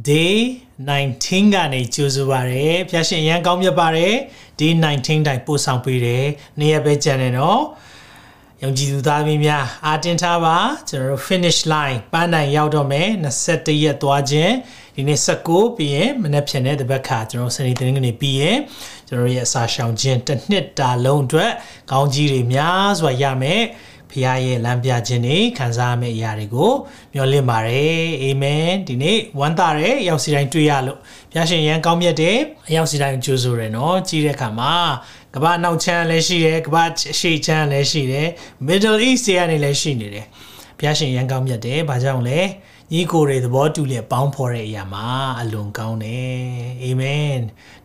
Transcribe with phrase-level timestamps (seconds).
[0.00, 0.36] day
[0.88, 4.16] 19ကနေကြိုဆိုပါရယ်ဖျားရှင်အရန်ကောင်းမြတ်ပါရယ်
[4.60, 6.26] day 19တိုင်ပို့ဆောင်ပေးတယ်
[6.58, 7.62] နေ့ရက်ပဲကြံနေတော့
[8.62, 10.56] ယုံကြည်သူသားသမီးများအာတင်ထားပါ
[10.88, 13.08] ကျွန်တော်တို့ finish line ပန်းတိုင်ရောက်တော့မယ်
[13.46, 14.54] 21ရက်သွားခြင်း
[14.96, 15.20] ဒီနေ့
[15.50, 18.58] 19ပြီးရင်မနေ့ဖြစ်တဲ့တပတ်ခါကျွန်တော်စနေတင်းကနေပြီးရင်
[19.08, 21.52] ကျွန်တော်ရဲ့အစာရှောင်ခြင်းတစ်နှစ်တာလုံးအတွက်
[21.90, 23.62] ကောင်းကြီးတွေများစွာရမယ်
[24.12, 26.72] ဖခင်ရဲ့လမ်းပြခြင်းတွေခံစားရမယ့်အရာတွေကို
[27.12, 30.98] မျှော်လင့်ပါတယ်အာမင်ဒီနေ့ဝမ်းသာတယ်ရောက်စီတိုင်းတွေ့ရလို့
[31.32, 32.38] ဘုရားရှင်ရန်ကောင်းမြတ်တယ်
[32.68, 34.74] အရောက်စီတိုင်းကြိုးဆိုတယ်နော်ကြည့်တဲ့အခါမှာ
[35.34, 36.82] ကမ္ဘာနောက်ချမ်းလည်းရှိတယ်ကမ္ဘာ
[37.18, 38.28] ရှေ့ချမ်းလည်းရှိတယ်
[38.66, 40.26] Middle East ကနေလည်းရှိနေတယ်
[40.78, 42.40] ဘုရားရှင်ရန်ကောင်းမြတ်တယ်ဘာကြောင့်လဲ
[42.94, 45.06] ညီကိုတွေသဘောတူလျက်ပေါင်းဖော်တဲ့အရာမှာ
[45.40, 46.36] အလွန်ကောင်းတယ်
[46.82, 47.36] အာမင်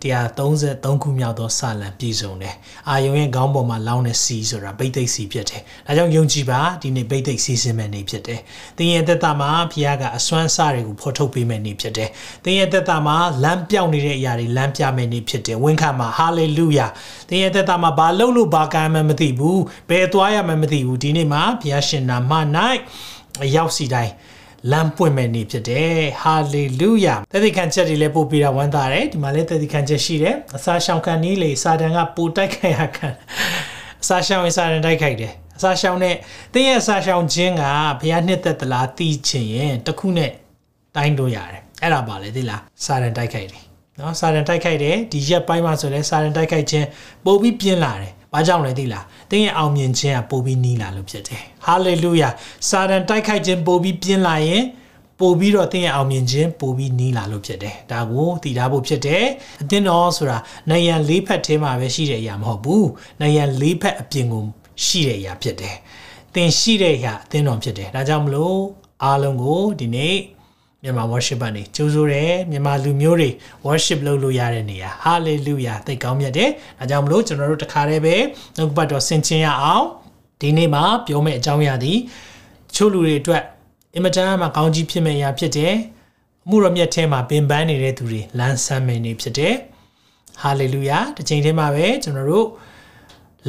[0.02, 2.56] 133ခုမြောက်သောစာလံပြည့်စုံတယ်
[2.90, 8.40] အာယုံရဲ့ခေါင်းပေါ်မှာလောင်းတဲ့စီဆိုတာဗိသိက်စီဖြစ်တယ်ဒါကြောင့်ယုံကြည်ပါဒီနေ့ဗိသိက်စီစဉ်မဲ့နေ့ဖြစ်တယ်
[8.78, 12.10] သင်ရဲ့သက်တာမှာဖခင်ကအစွမ်းစားတွေကိုဖော်ထုတ်ပေးမဲ့နေ့ဖြစ်တယ်
[12.44, 16.88] သင်ရဲ့သက်တာမှာလမ်းပြောင်းနေတဲ့အရာတွေလမ်းပြမဲ့နေ့ဖြစ်တယ်ဝန်ခံပါဟာလေလုယာ
[17.30, 22.32] သင်ရဲ့သက်တာမှာဘာလုပ်လို့ဘာကံမှမသိဘူးဘယ်သွားရမှမသိဘူးဒီနေ့မှာဘုရားရှင်နာမ၌
[23.56, 24.14] ရောက်စီတိုင်း
[24.72, 33.08] လမ်းပွင့်မဲ့နေ့ဖြစ်တယ်ဟာလေလုယာတသက်ခံချက်တွေလည်းပို့ပြီးတော့ဝမ်းသာတယ်ဒီမှာလည်းတသက်ခံချက်ရှိတယ်အစာရှောင်ခံနည်းလေစာတန်ကပိုတိုက်ခိုက်ရခံ
[34.04, 36.16] အစာရှောင်ရင်စာတန်တိုက်ခိုက်တယ်အစာရှောင်နဲ့
[36.54, 37.64] တင်းရဲ့အစာရှောင်ခြင်းက
[38.00, 40.32] ဘုရားနှစ်သက်သလားသိချင်ရင်တခုနဲ့
[40.96, 43.64] တိုင်းလို့ရတယ်အဲ့ဒါပါလေသိလားစာတန်တိုက်ခိုက်တယ်
[44.00, 46.88] နော်စာတန်တိုက်ခိုက်တယ်ဒီရက်ပိုင်းမှာဆိုလဲစာတန်တိုက်ခိုက်ခြင်း
[47.26, 52.30] ပို့ပြီးပြင်းလာတယ် ဘာကြောင့်လဲသိလားတင်းရဲ့အောင်မြင်ခြင်းကပိုပြီးနီးလာလို့ဖြစ်တယ်ဟာလေလုယာ
[52.70, 54.64] စာတန်တိုက်ခိုက်ခြင်းပိုပြီးပြင်းလာရင်
[55.20, 59.26] ပို့ပြီးတော့တင်းရဲ့အောင်မြင်ခြင်းပို့ပြီးနီးလာလို့ဖြစ်တယ်ဒါကိုတည်ထားဖို့ဖြစ်တယ်
[59.62, 60.38] အသင်းတော်ဆိုတာ
[60.70, 62.90] နိုင်ရန်လေးဖက်ထဲမှာပဲရှိတဲ့အရာမဟုတ်ဘူး
[63.22, 64.44] နိုင်ရန်လေးဖက်အပြင်ကို
[64.86, 65.76] ရှိတဲ့အရာဖြစ်တယ်
[66.34, 68.60] သင်ရှိတဲ့အရာအသင်းတော်ဖြစ်တယ်ဒါကြောင့်မလို့
[69.04, 70.16] အားလုံးကိုဒီနေ့
[70.84, 73.30] မြန်မာ worship ကနေကြိုးဆိုတယ်မြန်မာလူမျိုးတွေ
[73.66, 78.16] worship လုပ်လို့ရတဲ့နေရာ hallelujah သိကောင်းမြတ်တယ်ဒါကြောင့်မလို့ကျွန်တော်တို့တခါတည်းပဲ
[78.58, 79.86] နှုတ်ပတ်တော်ဆင်ခြင်ရအောင်
[80.42, 81.94] ဒီနေ့မှာပြောမယ့်အကြောင်းအရာဒီ
[82.76, 83.44] ချို့လူတွေအတွက်
[83.96, 85.74] အင်မတန်မှကောင်းကြီးဖြစ်မယ့်အရာဖြစ်တယ်
[86.46, 89.56] အမှုတော်မြတ်ထဲမှာပင်ပန်းနေတဲ့သူတွေလမ်းဆန်းမယ်နေဖြစ်တယ်
[90.44, 92.48] hallelujah တစ်ချိန်တည်းမှာပဲကျွန်တော်တို့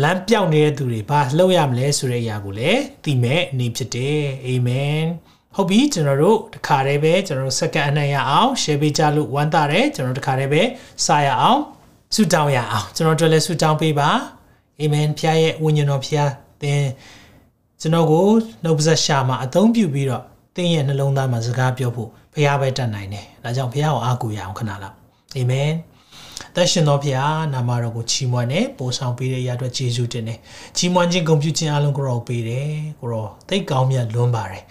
[0.02, 5.02] လမ်းပြောင်းနေတဲ့သူတွေဘာလှုပ်ရမလဲဆိုတဲ့အရာကိုလည်းသိမဲ့အနေဖြစ်တယ်အာမင်
[5.60, 10.62] ဟုတ်ပြီကျွန်တော်တို့တခါတည်းပဲကျွန်တော်တို့စက္ကန့်အနှံ့ရအောင် share ပေးကြလို့ဝမ်းသာတယ်ကျွန်တော်တခါတည်းပဲ
[11.06, 11.60] စရအောင်
[12.14, 14.10] ဆုတောင်းရအောင်ကျွန်တော်တို့လည်းဆုတောင်းပေးပါ
[14.80, 16.28] အာမင်ဖခင်ရဲ့ဝိညာဉ်တော်ဖခင်
[16.62, 16.82] သင်
[17.80, 18.26] ကျွန်တော်ကို
[18.64, 20.22] နှုတ်ပါဆက်ရှာမှာအသုံးပြုပြီးတော့
[20.56, 24.96] သင်ရဲ့နှလုံးသားမှာစကားပြောဖို့ဖခင်ပဲတတ်နိုင်တယ်ဒါကြောင့်ဖခင်ကိုအားကိုးရအောင်ခဏလောက်
[25.36, 25.70] အာမင်
[26.54, 30.38] သက်ရှင်တော်ဖခင်နာမတော်ကိုချီးမွမ်းနေပို့ဆောင်ပေးတဲ့ရအတွက်ယေရှုတင်တယ်
[30.76, 32.70] ချီးမွမ်းခြင်းဂုဏ်ပြုခြင်းအလုံးကိုရောပေးတယ်
[33.00, 34.64] ကိုရောသိကောင်းမြတ်လွန်းပါတယ်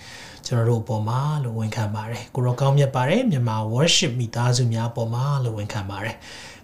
[0.47, 6.16] ကျွန်တော်တို့အပေါ်မှာလို့ဝန်ခံပါတယ်ကိုရောကောင်းမြတ်ပါတယ်မြန်မာ worship မိသားစုများအပေါ်မှာလို့ဝန်ခံပါတယ်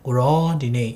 [0.06, 0.92] ကိုရောဒီနေ့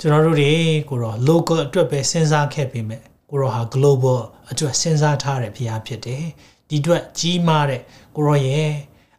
[0.00, 0.52] ကျွန်တော်တို့တွေ
[0.88, 3.00] ကိုရော local အတွက်ပဲစဉ်းစားခဲ့ပေမဲ့
[3.30, 4.18] ကိုရောဟာ global
[4.50, 6.24] အတွက်စဉ်းစားထားတဲ့ဖရားဖြစ်တယ်
[6.68, 7.80] ဒီအတွက်ကြီးမားတဲ့
[8.16, 8.70] ကိုရောရဲ့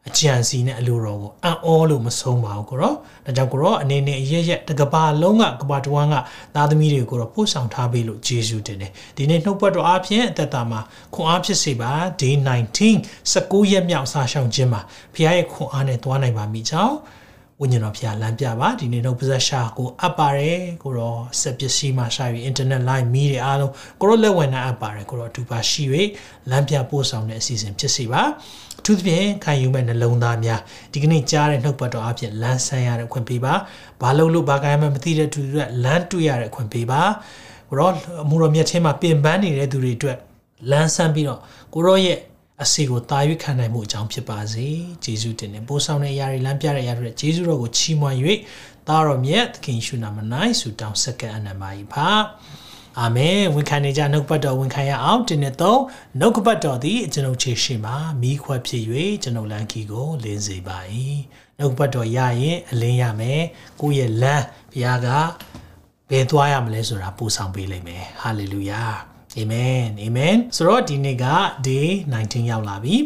[0.09, 2.94] အကြံစီနဲ့အလိုတော်ကိုအံ့ဩလို့မဆုံးပါဘူးကိုရော
[3.25, 6.16] ဒါကြောင့်ကိုရောအနေနဲ့ရရက်တကဘာလုံးကကဘာတဝမ်းက
[6.56, 10.80] သားသမီးတွေကိုတော့ပို့ဆောင်ထားပေးလို့ဂျေဇုတင်တယ်ဒီနေ့နှုတ်ပတ်တော်အပြင်အသက်တာမှာ
[11.13, 12.34] ခွန်အားဖြစ်စေပါ day
[12.84, 14.81] 19 19ရက်မြောက်စာရှောင်ခြင်းမှာ
[15.13, 16.96] ဖခင်ရဲ့ခွန်အားနဲ့သွားနိုင်ပါမိကြောင်း
[17.59, 25.84] ဝိညာဉ်တော်ဖျားလမ်းပြပါဒီနေ့တော့ပါဇက်ရှာကိုအပ်ပါတယ်ကိုတော့စက်ပစ္စည်းမှာရှာပြီး internet line မီးတွေအားလုံးကိုတော့လက်ဝင်နိုင်အပ်ပါတယ်ကိုတော့အတူပါရှိ၍
[26.50, 28.24] လမ်းပြပို့ဆောင်တဲ့အစီအစဉ်ဖြစ်စီပါ
[28.73, 30.59] အ ထူးသဖြင့်ခံယူမဲ့နှလုံးသားများ
[30.94, 33.53] ဒီကနေ့ကြားတဲ့နှုတ်ပတ်တော်အဖြစ်လမ်းဆန်းရတဲ့ခွင့်ပေးပါ
[34.01, 37.03] ဘာလို့လို့ဘာကိုင်းမှမသိတဲ့သူတွေလမ်းတွေ့ရတဲ့ခွင့်ပေးပါ
[37.69, 37.94] ကိုတော့
[38.24, 40.18] အမှုတော်မြတ်ချင်းမှာပြင်ပန်းနေတဲ့သူတွေအတွက်
[40.71, 41.39] လမ်းဆန်းပြီးတော့
[41.74, 42.19] ကိုရောရဲ့
[42.63, 44.68] အစီကိုတာ၍ခံနိုင်မှုအကြောင်းဖြစ်ပါစေ။
[45.03, 48.18] ဂျေဇုတင်နဲ့ပို့ဆောင်တဲ့အရာတွေလမ်းပြတဲ့အရာတွေဂျေဇုတော်ကိုချီးမွမ်း၍
[48.88, 50.18] သားတော်မြတ်သခင်ရှုနာမ၌
[50.59, 52.09] ဆုတောင်းဆက်ကအနံပါ၏ပါ။
[53.00, 55.81] အာမင်ဝန်ခံနေကြနှုတ်ပတ်တော်ဝန်ခံရအောင်တင်းနဲ့သုံး
[56.19, 58.84] နှုတ်ကပတ်တော်သည်ကျွန်ုပ်ခြေရှိမှာမိခွက်ဖြစ်၍
[59.24, 60.78] ကျွန်ုပ်လမ်းခီကိုလင်းစေပါ၏
[61.57, 63.42] နှုတ်ပတ်တော်ရရင်အလင်းရမယ်
[63.81, 65.07] ကိုယ့်ရဲ့လမ်းဘုရားက
[66.10, 68.84] ဘယ်သွားရမလဲဆိုတာပို့ဆောင်ပေးလိမ့်မယ်ဟာလေလုယာ
[69.37, 71.26] အာမင်အာမင်ဆိုတော့ဒီနေ့က
[71.67, 71.88] day
[72.20, 72.96] 19ရောက်လာပြီ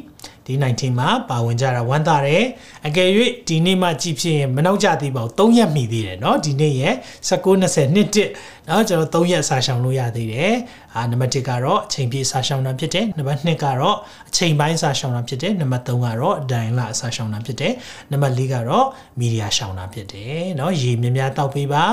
[0.46, 2.44] ဒီ19မှာပါဝင်ကြတာဝမ်းသာတယ်
[2.86, 3.08] အကယ်၍
[3.48, 6.94] ဒီနေ့မှကြည့်ဖြစ်ရင်မနှောက်ကြသေးပါဘူး3ရက်မိသေးတယ်เนาะဒီနေ့ရဲ့
[7.28, 8.30] 19 20နှစ်တစ်
[8.66, 10.52] เนาะကျွန်တော်3ရက်စာရှောင်လို့ရသေးတယ်
[10.94, 13.96] အာနံပါတ်1ကတော့အချိန်ပြည့်စာရှောင်တာဖြစ်တယ်နံပါတ်2ကတော့
[14.28, 17.72] အချိန်ပိုင်းစာရှောင်တာဖြစ်တယ်နံပါတ်3ကတော့အတိုင်းလစာရှောင်တာဖြစ်တယ်
[18.12, 18.86] နံပါတ်4ကတော့
[19.18, 21.84] မီဒီယာရှောင်တာဖြစ်တယ်เนาะရေများများတောက်ပေးပါ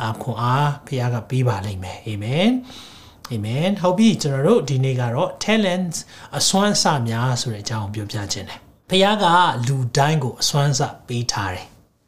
[0.00, 2.48] အာခွန်အားဖခင်ကပေးပါလိမ့်မယ်အာမင်
[3.31, 5.97] အာမင်ဟုတ်ပြီကျွန်တော်တို့ဒီနေ့ကတော့ talents
[6.37, 8.59] အစွမ်းအစများဆိုတဲ့အကြောင်းကိုပြောပြခြင်းတယ်
[8.89, 9.25] ဖခင်က
[9.67, 11.65] လူတိုင်းကိုအစွမ်းအစပေးထားတယ်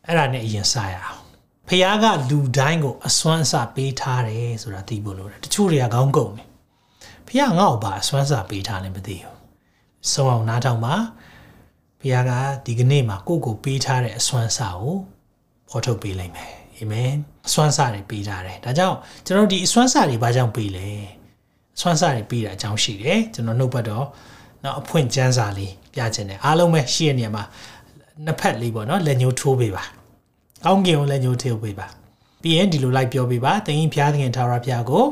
[0.07, 1.21] အဲ့ဒါနဲ့အရင်စရအောင်
[1.67, 6.47] ဖခင်ကလူတိုင်းကိုအစွမ်းအစပေးထားတယ်ဆိုတာသိဖို့လိုတယ်တချို့တွေကခေါင်းကုန်တယ်
[7.27, 9.35] ဖခင်ငါ့ကိုပါအစွမ်းအစပေးထားတယ်မသိဘူး
[10.11, 10.95] စုံအောင်နားထောင်ပါ
[11.99, 12.31] ဖခင်က
[12.65, 14.95] ဒီကနေ့မှာကိုယ့်ကိုပေးထားတဲ့အစွမ်းအစကို
[15.69, 17.11] ဖော်ထုတ်ပေးလိုက်မယ် အာမင်
[17.47, 20.87] အစွမ်းစာတွေပေးထားတယ်ဒါကြောင့်ကျွန်တော်ဒီအစွမ်းစာတွေဘာကြောင့်ပေးလဲ
[21.75, 24.05] အစွမ်းစာတွေပေးတာအကြောင်းရှိတယ်ကျွန်တော်နှုတ်ပတ်တော့
[24.63, 27.43] နောက်အဖွင့်ကျမ်းစာလေးပြချင်တယ်အားလုံးပဲရှိရနေမှာ
[28.25, 29.83] နှစ်ဖက်လေးပေါ့နော်လက်ညှိုးထိုးပေးပါ
[30.65, 31.87] ကောင်းကင်ကိုလက်ညှိုးထိုးပေးပါ
[32.41, 35.05] ပြီးရင်ဒီလိုလိုက်ပြောပေးပါသင်ကြီးဖျားသခင်ထာဝရဘုရားကို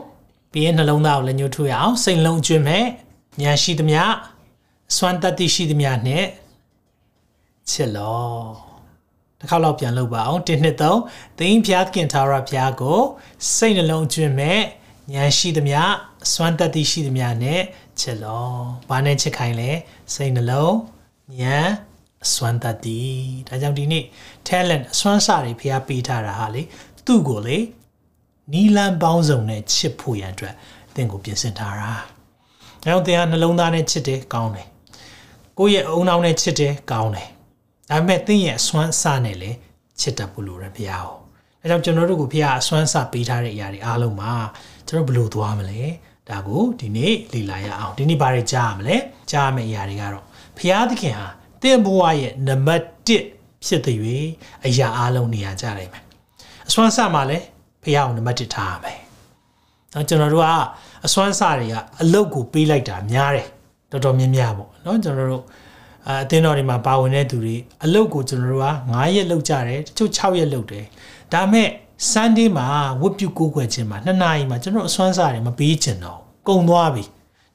[0.51, 2.83] ပြီးရင်နှလုံးသားကိုလက်ညှိုးထိုးရအောင်စိတ်လုံးကျွတ်မဲ့
[3.41, 4.01] ဉာဏ်ရှိသမျှ
[4.95, 6.25] စွမ်းတတ္တိရှိသမျှနဲ့
[7.69, 8.66] ချစ်လော
[9.41, 12.99] တစ်ခါတော့ပြန်လုပ်ပါအောင်1နှစ်3သင်ဖျားသခင်ထာဝရဘုရားကို
[13.55, 14.59] စိတ်နှလုံးကျွင့်မဲ့
[15.13, 15.81] ဉာဏ်ရှိသမျှ
[16.33, 17.61] စွမ်းတတ်သိရှိသမျှနဲ့
[17.99, 18.49] ချစ်လော။
[18.89, 19.71] ဘာနဲ့ချစ်ခိုင်းလဲ
[20.13, 20.75] စိတ်နှလုံး
[21.41, 21.69] ဉာဏ်
[22.33, 23.01] စွမ်းတတ်သိ
[23.47, 24.03] ဒါကြောင့်ဒီနေ့
[24.47, 26.61] talent အစွမ်းစာတွေဖျားပေးထားတာဟာလေ
[27.05, 27.57] သူ့ကိုလေ
[28.53, 30.55] နီလန်ပေါင်းစုံနဲ့ချစ်ဖို့ရန်အတွက်
[30.95, 31.91] သင်ကိုပြင်ဆင်ထားတာ။
[32.83, 34.67] အဲတော့သင်ကနှလုံးသားနဲ့ချစ်တယ်ကောင်းတယ်။
[35.57, 37.29] ကိုယ့်ရဲ့အုံနောက်နဲ့ချစ်တယ်ကောင်းတယ်
[37.89, 39.57] ဒါပေမဲ့သင်ရဲ့အစွမ်းအစနဲ့လည်း
[39.99, 41.17] ချစ်တတ်ဖို့လိုတယ်ဘုရားဟော
[41.61, 44.31] အဲကြောင့်ကျွန်တော်တို့ကိုဘုရားအစွမ်းအစပေးထားတဲ့အရာတွေအားလုံးမှာ
[44.87, 45.81] ကျွန်တော်ဘယ်လိုသွားမလဲ
[46.29, 48.97] ဒါကိုဒီနေ့လေ့လာရအောင်ဒီနေ့ဘာတွေကြားရမလဲ
[49.31, 50.23] ကြားရမယ့်အရာတွေကတော့
[50.57, 51.27] ဘုရားသခင်ဟာ
[51.61, 53.97] သင်ဘဝရဲ့နံပါတ်1ဖြစ်တဲ့၍
[54.65, 56.03] အရာအားလုံးနေရာကြနိုင်မယ်
[56.67, 57.45] အစွမ်းအစမှာလည်း
[57.83, 58.99] ဘုရားကိုနံပါတ်1ထားရမယ်
[59.93, 60.47] နော်ကျွန်တော်တို့က
[61.05, 63.47] အစွမ်းအစတွေကအလုတ်ကိုပေးလိုက်တာများတယ်
[63.91, 65.45] တော်တော်များများပေါ့နော်ကျွန်တော်တို့
[66.09, 70.85] အသင်းတော်တွေမှာပါဝင်တဲ့သူတွေအလုပ်ကိုကျွန်တော်တို့က9ရက်လုပ်ကြတယ်တချို့6ရက်လုပ်တယ်
[71.33, 71.69] ဒါမဲ့
[72.11, 72.67] Sunday မှာ
[73.01, 77.03] ဝတ်ပြုကိုးကွယ်ခြင်းမှာ2နာရီမှာကျွန်တော်အစွမ်းစားတွေမပေးချင်တော့ကုန်သွားပြီ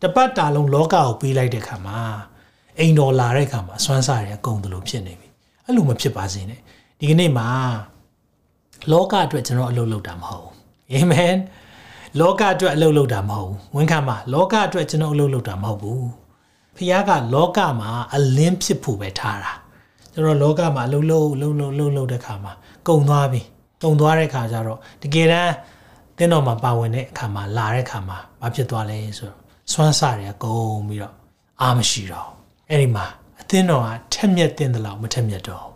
[0.02, 1.98] တပတ်တာလုံးလောကကိုပေးလိုက်တဲ့ခါမှာ
[2.78, 5.28] အိမ်တော်လာတဲ့ခါမှာအစွမ်းစားတွေကကုန်တယ်လို့ဖြစ်နေပြီ
[5.64, 6.60] အဲ့လိုမဖြစ်ပါစေနဲ့
[6.98, 7.48] ဒီကနေ့မှာ
[8.92, 10.54] လောကအတွက်ကျွန်တော်အလုပ်လုပ်တာမဟုတ်ဘူး
[10.92, 11.36] အာမင်
[12.20, 16.21] လောကအတွက်အလုပ်လုပ်တာမဟုတ်ဘူးဝန်ခံပါလောကအတွက်ကျွန်တော်အလုပ်လုပ်တာမဟုတ်ဘူး
[16.76, 19.52] ဖခင်ကလောကမှာအလင်းဖြစ်ဖို့ပဲထားတာ
[20.12, 22.52] ကျွန်တော်လောကမှာလှုပ်လှုပ်လှုပ်လှုပ်လှုပ်လှုပ်တဲ့ခါမှာ
[22.88, 23.40] ကုံသွားပြီ
[23.82, 25.54] ကုံသွားတဲ့ခါကျတော့တကယ်တမ်း
[26.18, 29.38] တင်းတော်မှာပါဝင်တဲ့အခါမှာလာတဲ့ခါမှာဘာဖြစ်သွားလဲဆိုတော့
[29.72, 30.58] စွမ်းစားတွေကကုံ
[30.88, 31.14] ပြီးတော့
[31.62, 32.28] အားမရှိတော့
[32.70, 33.06] အဲ့ဒီမှာ
[33.40, 35.66] အသင်းတော်ကထက်မြက်တင်တယ်လို့မထက်မြက်တော့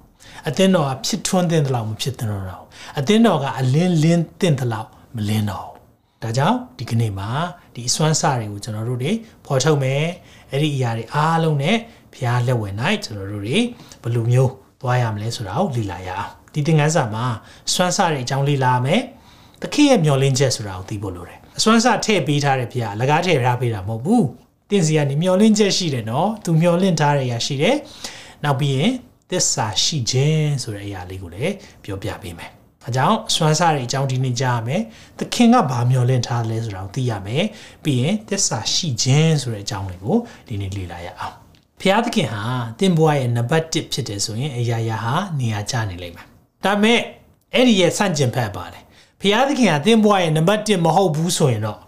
[0.48, 2.64] အသင်းတော်ကဖြစ်ထွန်းတင်တယ်လို့မဖြစ်တင်တော့
[2.98, 5.66] အသင်းတော်ကအလင်းလင်းတင်တယ်လို့မလင်းတော့
[6.22, 7.28] ဒါကြောင့်ဒီကနေ့မှာ
[7.75, 9.12] ဒီအစွမ်းစားတွေကိုကျွန်တော်တို့တွေ
[9.46, 10.04] ဖော်ထုတ်မယ်
[10.50, 11.76] အဲ့ဒီအရာတွေအားလုံးနဲ့
[12.12, 12.69] ဘုရားလက်ဝဲ၌
[13.04, 13.58] ကျွန်တော်တို့တွေ
[14.02, 17.26] ဘယ်လိုမျိုးသွားရမလဲဆိုတာကိုလေ့လာရအောင်ဒီသင်ခန်းစာမှာ
[17.72, 19.00] စွမ်းစားတဲ့အကြောင်းလေ့လာမယ်
[19.62, 24.26] သခင်ရဲ့မျှော်လင့်ချက်ဆိုတာကိုသိဖို့လိုတယ်အစွမ်းစားထည့်ပေးထားတဲ့ဘုရားလကားထည့်ထားပေးတာမဟုတ်ဘူး
[24.70, 27.76] တင်စီကနေမျှော်လင့်ချက်ရှိတယ်နော်သူမျှော်လင့်ထားတဲ့အရာရှိတယ်
[28.44, 28.91] နောက်ပြီးရင်
[29.31, 31.53] သစ္စာရှိခြင်းဆိုတဲ့အရာလေးကိုလည်း
[31.84, 32.56] ပြောပြပေးမယ်
[32.88, 34.82] အကြောင်းစွမ်းစားတဲ့အကြောင်းဒီနေ့ကြားရမယ်။
[35.19, 37.44] သခင်ကဘာမျှော်လင့်ထားလဲဆိုတာကိုသိရမယ်။
[37.84, 40.16] ပြီးရင်သစ္စာရှိခြင်းဆိုတဲ့အကြောင်းလေးကို
[40.46, 41.34] ဒီနေ့လေ့လာရအောင်။
[41.81, 42.43] ဖျားသခင်ဟာ
[42.78, 46.26] တင့်ဘွားရဲ့နံပါတ်1ဖြစ်တယ်ဆိုရင်အရာရာဟာနေရာကျနေလိမ့်မယ်။
[46.64, 47.00] ဒါပေမဲ့
[47.55, 48.82] အဲ့ဒီရဲ့ဆန့်ကျင်ဘက်ပါတယ်။
[49.20, 51.81] ဖျားသခင်ဟာတင့်ဘွားရဲ့နံပါတ်1မဟုတ်ဘူးဆိုရင်တော့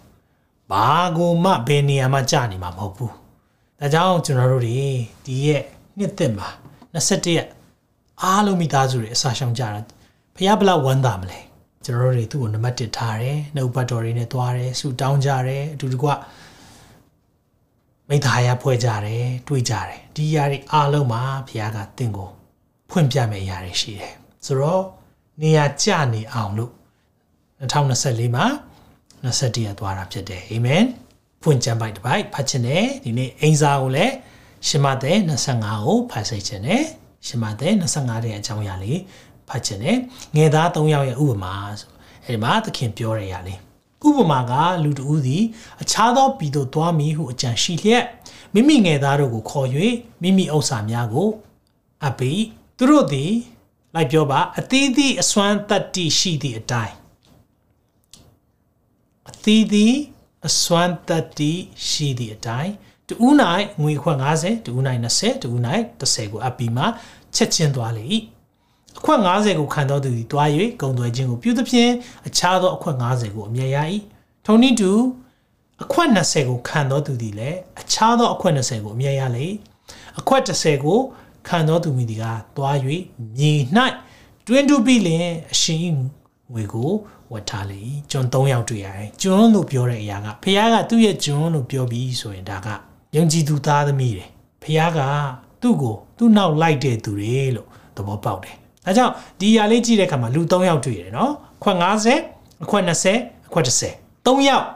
[0.72, 0.86] ဘာ
[1.16, 3.12] ကိုမှဘယ်နေရာမှကျနေမှာမဟုတ်ဘူး။
[3.80, 4.76] ဒါကြောင့်ကျွန်တော်တို့ဒီ
[5.24, 5.62] ဒီရဲ့
[5.98, 6.48] နှစ်သက်မှာ
[6.94, 7.48] 21ရက်
[8.22, 9.80] အားလုံးမိသားစုတွေအစာရှောင်ကြတာ
[10.38, 11.38] ဖះဘလောက်ဝမ်းသာမလဲ
[11.84, 16.08] ကျွန်တော်တို့တွေသူ့ကိုနံပါတ်1ထားတယ်နှုတ်ပတ်တော်တွေနဲ့သွားတယ်ဆူတောင်းကြတယ်အတူတကွ
[18.08, 22.28] မိသားရဖွဲ့ကြတယ်တွေ့ကြတယ်ဒီຢာတွေအားလုံးမှာဖះကတင့်ကို
[22.90, 24.14] ဖွင့်ပြမယ့်ຢာတွေရှိတယ်
[24.46, 24.84] ဆိုတော့
[25.40, 26.72] နေရာကျနေအောင်လို့
[27.60, 28.46] 2024မှာ
[29.24, 30.84] 21ရက်သွားတာဖြစ်တယ်အာမင်
[31.42, 34.14] ဖွင့်ကြံပိုက်တစ်ပိုက်ဖတ်ချင်တယ်ဒီနေ့အင်စာကိုလည်း
[34.68, 35.18] ရှမသက်
[35.52, 36.84] 25ကိုဖတ်စိတ်ချင်တယ်
[37.26, 38.98] ရှမသက်25ရဲ့အကြောင်းအရာလေး
[39.48, 39.98] ဖတ်ချင်တယ်
[40.36, 41.90] ငယ်သား၃ယောက်ရဲ့ဥပမာဆို
[42.24, 43.60] အဲဒီမှာသခင်ပြောရရလေး
[44.06, 44.52] ဥပမာက
[44.82, 45.42] လူတဦးသည်
[45.82, 48.04] အခြားသောပြည်သို့သွားမည်ဟုအကြံရှိလျက်
[48.54, 49.68] မိမိငယ်သားတို့ကိုခေါ်၍
[50.22, 51.28] မိမိဥစ္စာများကို
[52.06, 52.32] အပိ
[52.78, 53.32] သူတို့သည်
[53.94, 56.94] လိုက်ပြောပါအသီးသီးအစွမ်းတတ္တိရှိသည့်အတိုင်း
[59.30, 59.96] အသီးသီး
[60.46, 61.52] အအစွမ်းတတ္တိ
[61.88, 62.72] ရှိသည့်အတိုင်း
[63.08, 63.34] တူဦး၌
[63.82, 64.82] ငွေခွက်50တူဦး၌
[65.18, 65.60] 20တူဦး၌
[66.00, 66.84] 30ကိုအပ်ပြီးမှ
[67.34, 68.04] ချက်ချင်းသွားလေ၏
[68.98, 70.48] အခွက်90ကိုခံတော်သူသည်တွား၍
[70.80, 71.90] ဂုံသွဲခြင်းကိုပြုသဖြင့်
[72.26, 73.78] အခြားသောအခွက်90ကိုအမြဲရ၏
[74.46, 74.92] ထုံနည်းတူ
[75.82, 79.46] အခွက်20ကိုခံတော်သူသည်လည်းအခြားသောအခွက်20ကိုအမြဲရလေ
[80.18, 80.98] အခွက်30ကို
[81.48, 82.24] ခံတော်သူမိသည်က
[82.56, 82.76] တွား၍
[83.36, 83.52] မြေ၌
[84.46, 85.90] တွင်းတူပြီးလင်အရှင်
[86.52, 86.90] ငွေကို
[87.32, 92.68] ဝတ်ထားလေကျွန်၃ယောက်တွေ့ရတယ်ကျွန်လို့ပြောတဲ့အရာကဖခင်ကသူ့ရဲ့ကျွန်လို့ပြောပြီးဆိုရင်ဒါက
[93.16, 94.30] ယုံကြည်သူသားသမီးတယ်
[94.62, 95.00] ဖခင်က
[95.62, 98.56] သူ့ကိုသူ့နောက်လိုက်တဲ့သူတွေလို့သဘောပေါက်တယ်
[98.88, 101.76] ဒါကြောင့်ဒီຢာလေးကြည့်တဲ့အခါမှာလူ၃ယောက်တွေ့ရတယ်နော်အခွက်
[102.20, 104.66] 50အခွက်20အခွက်30 3ယောက်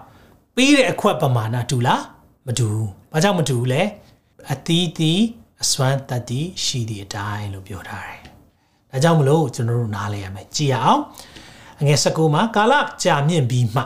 [0.56, 2.02] ပေးတဲ့အခွက်ပမာဏတူလား
[2.46, 3.82] မတူဘူးဘာကြောင့်မတူဘူးလဲ
[4.52, 5.22] အသီးသီး
[5.62, 8.20] အစွမ်းတတ္တိရှိသည့်အတိုင်းလို့ပြောထားတယ်
[8.90, 11.00] ဒါကြောင့်မလို့ကျွန်တော်တို့နားလဲရမယ်ကြည်ရအောင်
[11.80, 13.82] အငယ်19မှာကာလကြာမြင့်ပြီးမှ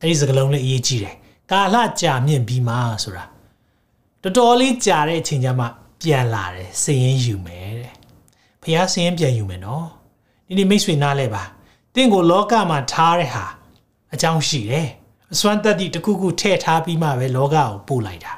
[0.00, 1.14] အဲ့ဒီစကားလုံးလေးအရေးကြီးတယ်
[1.52, 3.24] ကာလကြာမြင့်ပြီးမှဆိုတာ
[4.22, 5.66] တော်တော်လေးကြာတဲ့အချိန်ကျမှ
[6.00, 7.95] ပြန်လာတယ်စည်ရင်ယူမယ်တဲ့
[8.66, 9.86] ဖះစည်ရင်ပြန်ယူမယ်နော်
[10.46, 11.42] ဒီနေ့မိတ်ဆွေနားလဲပါ
[11.94, 13.44] တင့်ကိုလောကမှာထားတဲ့ဟာ
[14.14, 14.88] အကြောင်းရှိတယ်
[15.32, 18.34] အစွမ်းတက်သည့်တခုခုထည့်ထားပြီးမှပဲလောကကိုပို့လိုက်တာ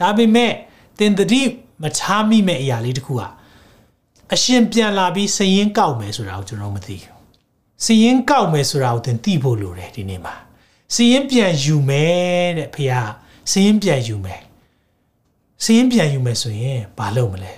[0.00, 0.52] ဒါပေမဲ့
[0.98, 1.42] တင်တတိ
[1.82, 3.22] မထားမိမဲ့အရာလေးတခုက
[4.34, 7.18] အရှင်ပြန်လာပြီးစည်ရင်ကောက်မယ်ဆိုတာကိုကျွန်တော်မသိဘူး
[7.84, 10.34] စီရင်ကောက်မယ်ဆိုတာကိုသင်သိဖို့လိုတယ်ဒီနေ့မှာ
[10.94, 13.02] စီရင်ပြန်ယူမယ်တဲ့ဖေဟာ
[13.50, 14.40] စီရင်ပြန်ယူမယ်
[15.64, 17.52] စီရင်ပြန်ယူမယ်ဆိုရင်ဘာလုပ်မလဲ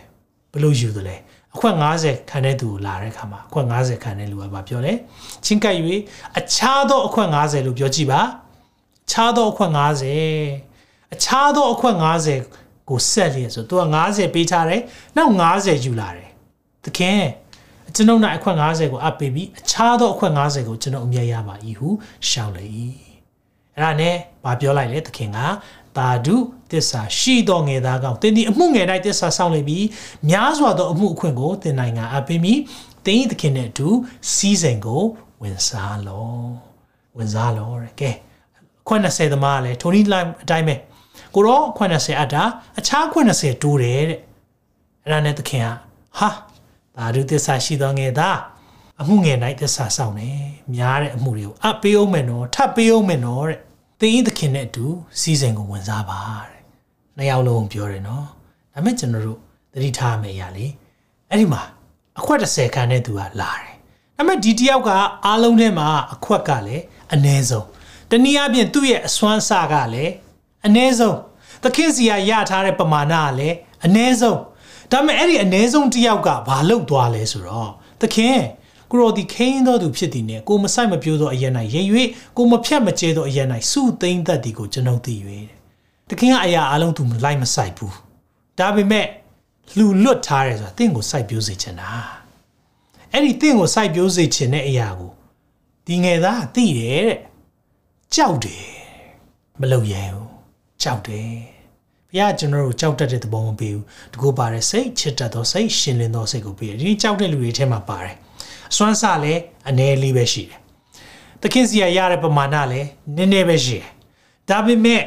[0.53, 1.17] ဘလို့ယူသလဲ
[1.55, 4.93] အခွက်90ခံတဲ့သူကိုလာတဲ့ခါမှာအခွက်90ခံတဲ့လူကဘာပြောလဲ
[5.45, 5.75] ချင်းကပ်၍
[6.39, 8.21] အခြားသောအခွက်90လို့ပြောကြည့်ပါ
[9.11, 9.71] ခြားသောအခွက်
[10.37, 11.97] 90အခြားသောအခွက်
[12.43, 14.81] 90ကိုဆက်လျက်ဆိုသူက90ပေးထားတယ်
[15.17, 16.29] နောက်90ယူလာတယ်
[16.85, 17.23] သခင်
[17.95, 21.89] ကျွန်ုပ်၌အခွင့်50ကိုအပ်ပေးပြီးအခြားသောအခွင့်50ကိုကျွန်ုပ်အမြဲရပါ၏ဟု
[22.29, 22.65] ရှောက်လေ၏
[23.75, 24.15] အဲ့ဒါနဲ့
[24.45, 25.39] ဗာပြောလိုက်လေသခင်က
[25.97, 26.37] တာဒု
[26.73, 29.87] တစ္ဆာရှိတော်ငယ်သားကောင်တင်းဒီအမှုငယ်၌တစ္ဆာဆောင်လေပြီး
[30.29, 32.61] များစွာသောအမှုအခွင့်ကိုတင်နိုင်ကအပ်ပေးပြီး
[33.07, 33.89] တင်းသခင်နဲ့အတူ
[34.33, 35.03] စီးစိမ်ကို
[35.43, 36.31] ဝင်စားလော
[37.17, 38.11] ဝင်စားလောတဲ့ကဲ
[38.83, 40.77] အခွင့်20သမားကလည်းထိုနည်းလိုက်အတိုင်းပဲ
[41.35, 42.45] ကိုတော့အခွင့်20အပ်တာ
[42.79, 44.19] အခြားအခွင့်20တိုးတယ်တဲ့
[45.05, 45.69] အဲ့ဒါနဲ့သခင်က
[46.19, 46.29] ဟာ
[46.97, 48.39] သာဓုသစ္စာရှိသောငယ်သား
[49.01, 50.41] အမှုငယ်၌သစ္စာဆောင်တယ်
[50.75, 53.59] များတဲ့အမှုတွေကိုအပ်ပေးအောင်မယ်နော်ထပ်ပေးအောင်မယ်နော်တဲ့
[54.01, 54.87] သင်ဤသခင်နဲ့အတူ
[55.21, 56.60] စီစဉ်ကိုဝင်စားပါတဲ့
[57.20, 58.26] နှစ်ယောက်လုံးပြောတယ်နော်
[58.74, 59.40] ဒါမဲ့ကျွန်တော်တို့
[59.74, 60.66] သတိထားမယ်ရလေ
[61.30, 61.62] အဲ့ဒီမှာ
[62.20, 63.76] အခွက်30ခန်းတဲ့သူကလာတယ်
[64.18, 64.90] ဒါမဲ့ဒီတယောက်က
[65.26, 66.84] အားလုံးထဲမှာအခွက်ကလည်း
[67.14, 67.68] အ ਨੇ ဆုံး
[68.10, 70.14] တနည်းအားဖြင့်သူ့ရဲ့အစွမ်းစကလည်း
[70.68, 71.18] အ ਨੇ ဆုံး
[71.64, 74.40] သခင်စီကရထားတဲ့ပမာဏကလည်းအ ਨੇ ဆုံး
[74.92, 77.72] ဒါပေမဲ့အဲ့ဒီအ ਨੇ ဆုံးတယောက်ကဘာလုပ်သွားလဲဆိုတော့
[78.02, 78.40] သခင်
[78.92, 81.82] ကိုရောဒီခိန်းတော်သူဖြစ်သည်နဲ့ကိုမဆိုင်မပြိုးသောအရ၌ရေ၍
[82.38, 83.40] ကိုမဖြတ်မကျဲသောအရ၌
[83.72, 85.46] စုသိမ့်တတ်သည်ကိုကျွန်ုပ်သိ၍တဲ့
[86.11, 87.95] သခင်ကအရာအလုံးသူမလိုက်မဆိုင်ဘူး
[88.59, 89.07] ဒါပေမဲ့
[89.77, 91.91] လှူလွတ်ထားတယ်ဆိုတာတင့်ကိုစိုက်ပျိုးစေချင်တာ
[93.13, 95.13] အဲ့ဒီတင့်ကိုစိုက်ပျိုးစေချင်တဲ့အရာကို
[95.87, 97.19] ဒီငယ်သားသိတယ်တဲ့
[98.15, 98.67] ကြောက်တယ်
[99.61, 100.29] မလုပ်ရဘူး
[100.83, 101.31] ကြောက်တယ်
[102.09, 108.17] ဘုရားကျွန်တော်တို့ကြောက်တတ်တဲ့သဘောမပေးဘူးတကူပါတဲ့စိတ်ချစ်တတ်သောစိတ်ရှင်လင်းသောစိတ်ကိုပေးတယ်ဒီကြောက်တဲ့လူတွေထဲမှာပါတယ်
[108.73, 110.59] အစွမ်းစလည်းအ ਨੇ လေးပဲရှိတယ်
[111.41, 113.87] သခင်စီရရတဲ့ပမာဏလည်းနည်းနည်းပဲရှိတယ်
[114.49, 115.03] ဒါပေမဲ့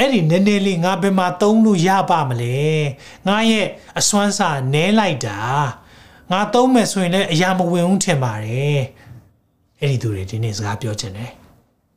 [0.00, 2.56] အဲ့ဒီနည်းနည်းလေးငါဘယ်မှာသုံးလို့ရပါမလဲ
[3.26, 3.66] ငါရဲ့
[3.98, 5.38] အစွမ်းစာနဲလိုက်တာ
[6.30, 8.80] ငါသုံးမယ်ဆိုရင်လည်းအရာမဝင်ဘူးထင်ပါတယ်
[9.80, 11.30] အဲ့ဒီသူတွေဒီနေ့စကားပြောချင်တယ်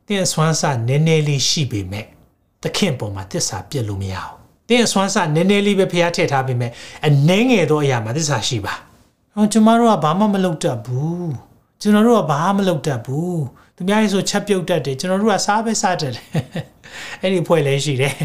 [0.07, 2.05] တင်းအစွမ်းစာနည်းနည်းလေးရှိပေမဲ့
[2.63, 4.33] သခင်ပေါ်မှာတစ္ဆာပြက်လို့မရဘူး
[4.69, 6.72] တင်းအစွမ်းစာနည်းနည်းလေးပဲဖျားထည့်ထားပေမဲ့
[7.07, 8.74] အနှဲငယ်သောအရာမှာတစ္ဆာရှိပါ
[9.36, 11.52] ဟောကျွန်တော်တို့ကဘာမှမလုပ်တတ်ဘူး
[11.84, 13.44] ကျွန်တော်တို့ကဘာမှမလုပ်တတ်ဘူး
[13.75, 16.25] သူများရေးဆိုချက်ပြုတ်တတ်တယ်ကျွန်တော်တို့ကစားပဲစားတတ်တယ်
[17.22, 18.16] အဲ့ဒီဖွဲ့လည်းရှိတယ်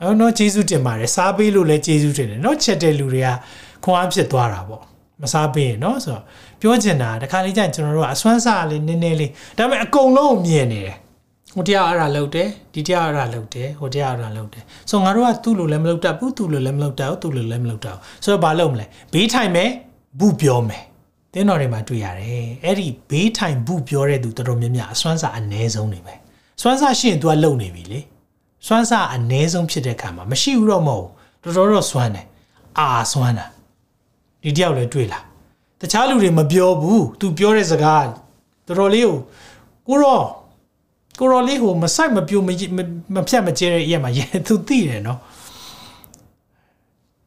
[0.00, 3.28] အော်နော်ဂျေစုတင်ပါတယ်စားပေးလို့လည်းဂျေစုတင်တယ်နော်ချက်တဲ့လူတွေက
[3.84, 4.82] ခွန်အားဖြစ်သွားတာပေါ့
[5.22, 6.22] မစားပေးရင်နော်ဆိုတော့
[6.60, 10.96] ပြောချင်တာတခါလေးကျရင်ကျွန်တော်တို့ကအစွမ်းစားလေးနည်းနည်းလေးဒါပေမဲ့အကုန်လုံးမြင်နေတယ်
[11.54, 19.70] ဟိုတရားအဲ့ဒါလုပ်တယ်ဒီတရားအဲ့ဒါလုပ်တယ်ဟိုတရားအဲ့ဒါလုပ်တယ်ဆိုငါတို့ကသူ့လိုလည်းမလုပ်တတ်ဘူးသူ့လိုလည်းမလုပ်တတ်ဘူးသူ့လိုလည်းမလုပ်တတ်ဘူးဆိုတော့ဘာလုပ်မလဲဘေးထိုင်မယ်
[20.18, 20.82] ဘူးပြောမယ်
[21.37, 26.13] တင်းတော်တွေမှာတွေ့ရတယ်အဲ့ဒီဘေးထိုင်ဘူးပြောတဲ့သူတော်တော်များများအစွမ်းစာအ ਨੇ ဆုံးနေပဲ
[26.61, 27.99] စွမ်းစာရှိရင် तू ကလုံနေပြီလေ
[28.67, 31.07] စွမ်းစာအ ਨੇ ဆုံးဖြစ်တဲ့ခါမှာမရှိဘူးတော့မဟုတ်
[31.43, 32.25] တော်တော်တော့စွမ်းတယ်
[32.79, 33.45] အာစွမ်းတာ
[34.43, 35.23] ဒီတယောက်လည်းတွေ့လား
[35.79, 38.05] တခြားလူတွေမပြောဘူး तू ပြောတဲ့စကား
[38.67, 39.17] တော်တော်လေးကို
[39.87, 40.21] ကိုရော
[41.19, 42.49] ကိုရောလေးဟိုမဆိုင်မပြိုမ
[43.15, 45.19] မဖြတ်မကျဲတဲ့အရက်မှာရဲ तू သိတယ်နော်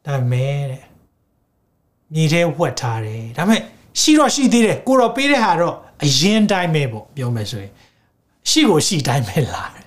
[0.05, 0.83] ဒါမဲ့တဲ့
[2.13, 3.61] မြေထဲဝှက်ထားတယ်ဒါမဲ့
[4.01, 5.75] ရှိတော့ရှိသေးတယ်ကိုရောပေးတဲ့ဟာတော့
[6.05, 7.71] အရင်တိုင်းပဲပေါ့ပြောမယ်ဆိုရင်
[8.49, 9.85] ရှိကိုရှိတိုင်းပဲလာတယ်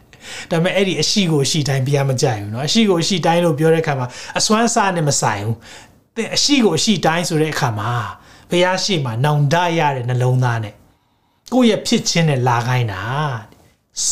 [0.51, 4.07] ဒါပေမဲ့အဲ့ဒီအရှိကိုအရှိတိုင်းဘုရားမကြိုက်ဘူးเนาะအရှိကိုအရှိတိုင်းလို့ပြောတဲ့အခါမှာ
[4.39, 5.57] အစွမ်းစားနဲ့မဆိုင်ဘူး
[6.17, 7.93] သင်အရှိကိုအရှိတိုင်းဆိုတဲ့အခါမှာ
[8.51, 10.75] ဘုရားရှိမှနောင်တရတဲ့နှလုံးသားနဲ့
[11.53, 13.03] ကိုယ့်ရဲ့ဖြစ်ခြင်းနဲ့လာခိုင်းတာ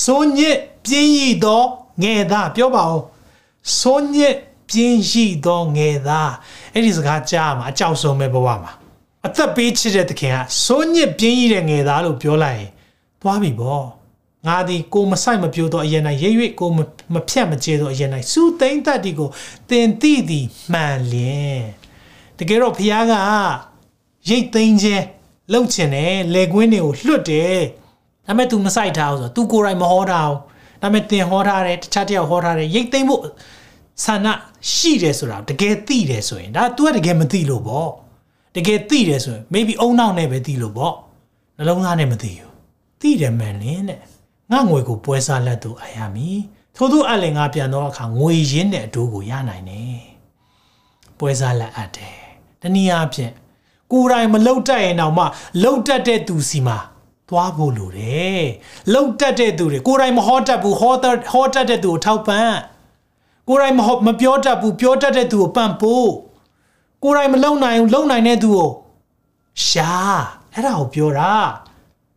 [0.02, 1.62] စိုးညစ်ပြင်းရည်သော
[2.02, 3.02] ငယ်သားပြောပါဦး
[3.80, 4.34] စိုးညစ်
[4.68, 6.32] ပြင်းရည်သောငယ်သား
[6.74, 8.72] အဲ့ဒီစကားကြားမှာအကြောက်ဆုံးပဲဘဝမှာ
[9.26, 12.70] အသက်ပေးချစ်တဲ့သခင်ကစိုးညစ်ပြင်းရည်တဲ့ငယ်သားလို့ပြောလိုက်ရင်
[13.22, 13.84] သွားပြီပေါ့
[14.46, 16.70] ငါသည်ကိုမဆိုင်မပြိုတော့အရင်၌ရိပ်၍ကို
[17.14, 19.28] မဖြတ်မကျေတော့အရင်၌စူသိမ့်တတ်ဒီကို
[19.70, 21.62] တင်တိသည်မှန်လျင်
[22.38, 23.14] တကယ်တော့ဖခင်က
[24.28, 25.04] ရိတ်သိမ်းခြင်း
[25.52, 27.60] လှုပ်ချင်တယ်လေကွင်းတွေကိုလွတ်တယ်
[28.26, 30.40] ဒါပေမဲ့ तू မဆိုင်ထားဘူးဆိုတော့ तू ကိုယ်တိုင်မဟောထားဘူး
[30.82, 33.22] ဒါပေမဲ့တင်ဟောထားတယ်တခြားတယောက်ဟောထားတယ်ရိတ်သိမ်းဖို့
[34.04, 34.26] ဆန္ဒ
[34.74, 37.90] ရှိတယ်ဆိုတာတကယ်သိတယ်ဆိုရင်ဒါ तू ကတကယ်မသိလို့ပေါ့
[38.55, 40.95] တကယ်သိတယ်ဆိုရင် maybe အုံနောက်နဲ့ပဲသိလို့ပေါ့
[41.57, 42.51] နှလုံးသားနဲ့မသိဘူး
[43.01, 43.99] သိတယ်မှန်လင်းတဲ့
[44.51, 46.29] ငါငွေကိုပွဲစားလက်သူအယာမီ
[46.75, 50.01] ထို့သောအလင်ငါပြန်တော့အခါငွေရင်းတဲ့အတိုးကိုရနိုင်တယ်
[51.19, 52.17] ပွဲစားလက်အပ်တယ်
[52.61, 53.33] တနည်းအားဖြင့်
[53.91, 55.25] ကိုယ်တိုင်မလုံတတ်ရင်တော့မှ
[55.63, 56.77] လုံတတ်တဲ့သူစီမှာ
[57.29, 58.43] သွားဖို့လိုတယ်
[58.93, 62.51] လုံတတ်တဲ့သူတွေကိုယ်တိုင်မဟောတတ်ဘူးဟောတတ်ဟောတတ်တဲ့သူကိုထောက်ပံ့
[63.47, 66.09] ကိုယ်တိုင်မဟောမပြောတတ်ဘူးပြောတတ်တဲ့သူကိုပံ့ပို့
[67.03, 68.69] ကိုယ်တိုင်မလုံနိုင်ဘူးလုံနိုင်တဲ့သူကို
[69.67, 69.91] ရှာ
[70.53, 71.33] အဲ့ဒါကိုပြောတာ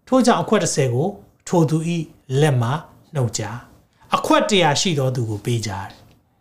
[0.06, 1.08] ထို့ကြောင့်အခွက်30ကို
[1.48, 1.96] ထိုသူဤ
[2.40, 2.72] လက်မှာ
[3.14, 3.42] နှုတ်ကြ
[4.16, 5.88] အခွက်100ရှိသောသူကိုပေးကြတယ်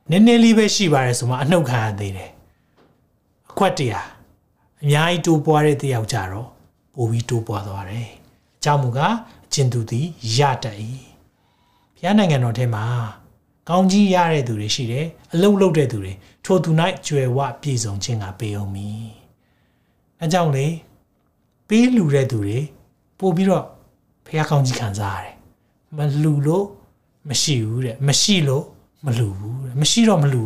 [0.09, 2.31] နည်းနည်းလေးပဲရှိပါတယ်ဆိုမှအနှုတ်ခံရသေးတယ်
[3.49, 6.47] အခွက်100အများကြီးတိုးပွားတဲ့တယောက်ကြတော့
[6.95, 8.09] ပိုပြီးတိုးပွားသွားတယ်
[8.57, 10.05] အကြောင်းမူကားအကျဉ်သူသည်
[10.37, 10.77] ရတတ်၏
[11.95, 12.85] ဘုရားနိုင်ငံတော်ထဲမှာ
[13.69, 16.13] ကောင်းကြီးရတဲ့သူတွေရှိတယ်အလုံးလုံးတဲ့သူတွေ
[16.45, 16.69] ထိုသူ၌
[17.07, 18.89] ကြွယ်ဝပြည့်စုံခြင်းကပေးအောင်မီ
[20.21, 20.67] အဲကြောင့်လေ
[21.67, 22.59] ပေးလူတဲ့သူတွေ
[23.19, 23.65] ပို့ပြီးတော့
[24.25, 25.35] ဘုရားကောင်းကြီးခံစားရတယ်
[25.97, 26.65] မလူလို့
[27.29, 28.65] မရှိဘူးတဲ့မရှိလို့
[29.05, 30.43] မလူဘူးတဲ့မရှိတော့မလူ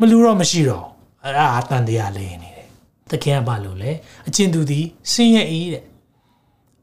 [0.00, 0.86] မလူတော့မရှိတော့
[1.22, 2.68] အဲ့ဒါအတန်တရားလေးနေတယ်
[3.10, 3.90] သခင်ကဘာလို့လဲ
[4.26, 5.84] အကျဉ်သူသည်ဆင်းရဲအေးတဲ့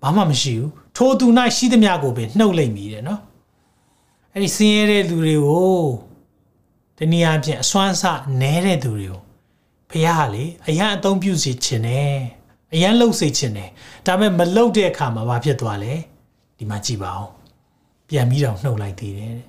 [0.02, 1.26] ဘာမှမရှိဘူးထိုသူ၌
[1.56, 3.22] ရှိသမျှကိုပင်နှုတ်လိုက်မိတယ်နော်
[4.34, 6.11] အဲ့ဒီဆင်းရဲတဲ့လူတွေကို
[6.99, 8.05] တနည်းအားဖြင့်အစွမ်းဆ
[8.41, 9.21] နဲတဲ့သူတွေကို
[9.91, 12.15] ဘုရားကလေအရန်အသုံးပြုစီခြင်းနဲ့
[12.75, 13.69] အရန်လှုပ်စေခြင်းနဲ့
[14.07, 15.95] ဒါပေမဲ့မလှုပ်တဲ့အခါမှာဘာဖြစ်သွားလဲ
[16.59, 17.29] ဒီမှာကြည့်ပါဦး
[18.09, 19.49] ပြန်ပြီးတော့နှုတ်လိုက်သေးတယ်တဲ့အ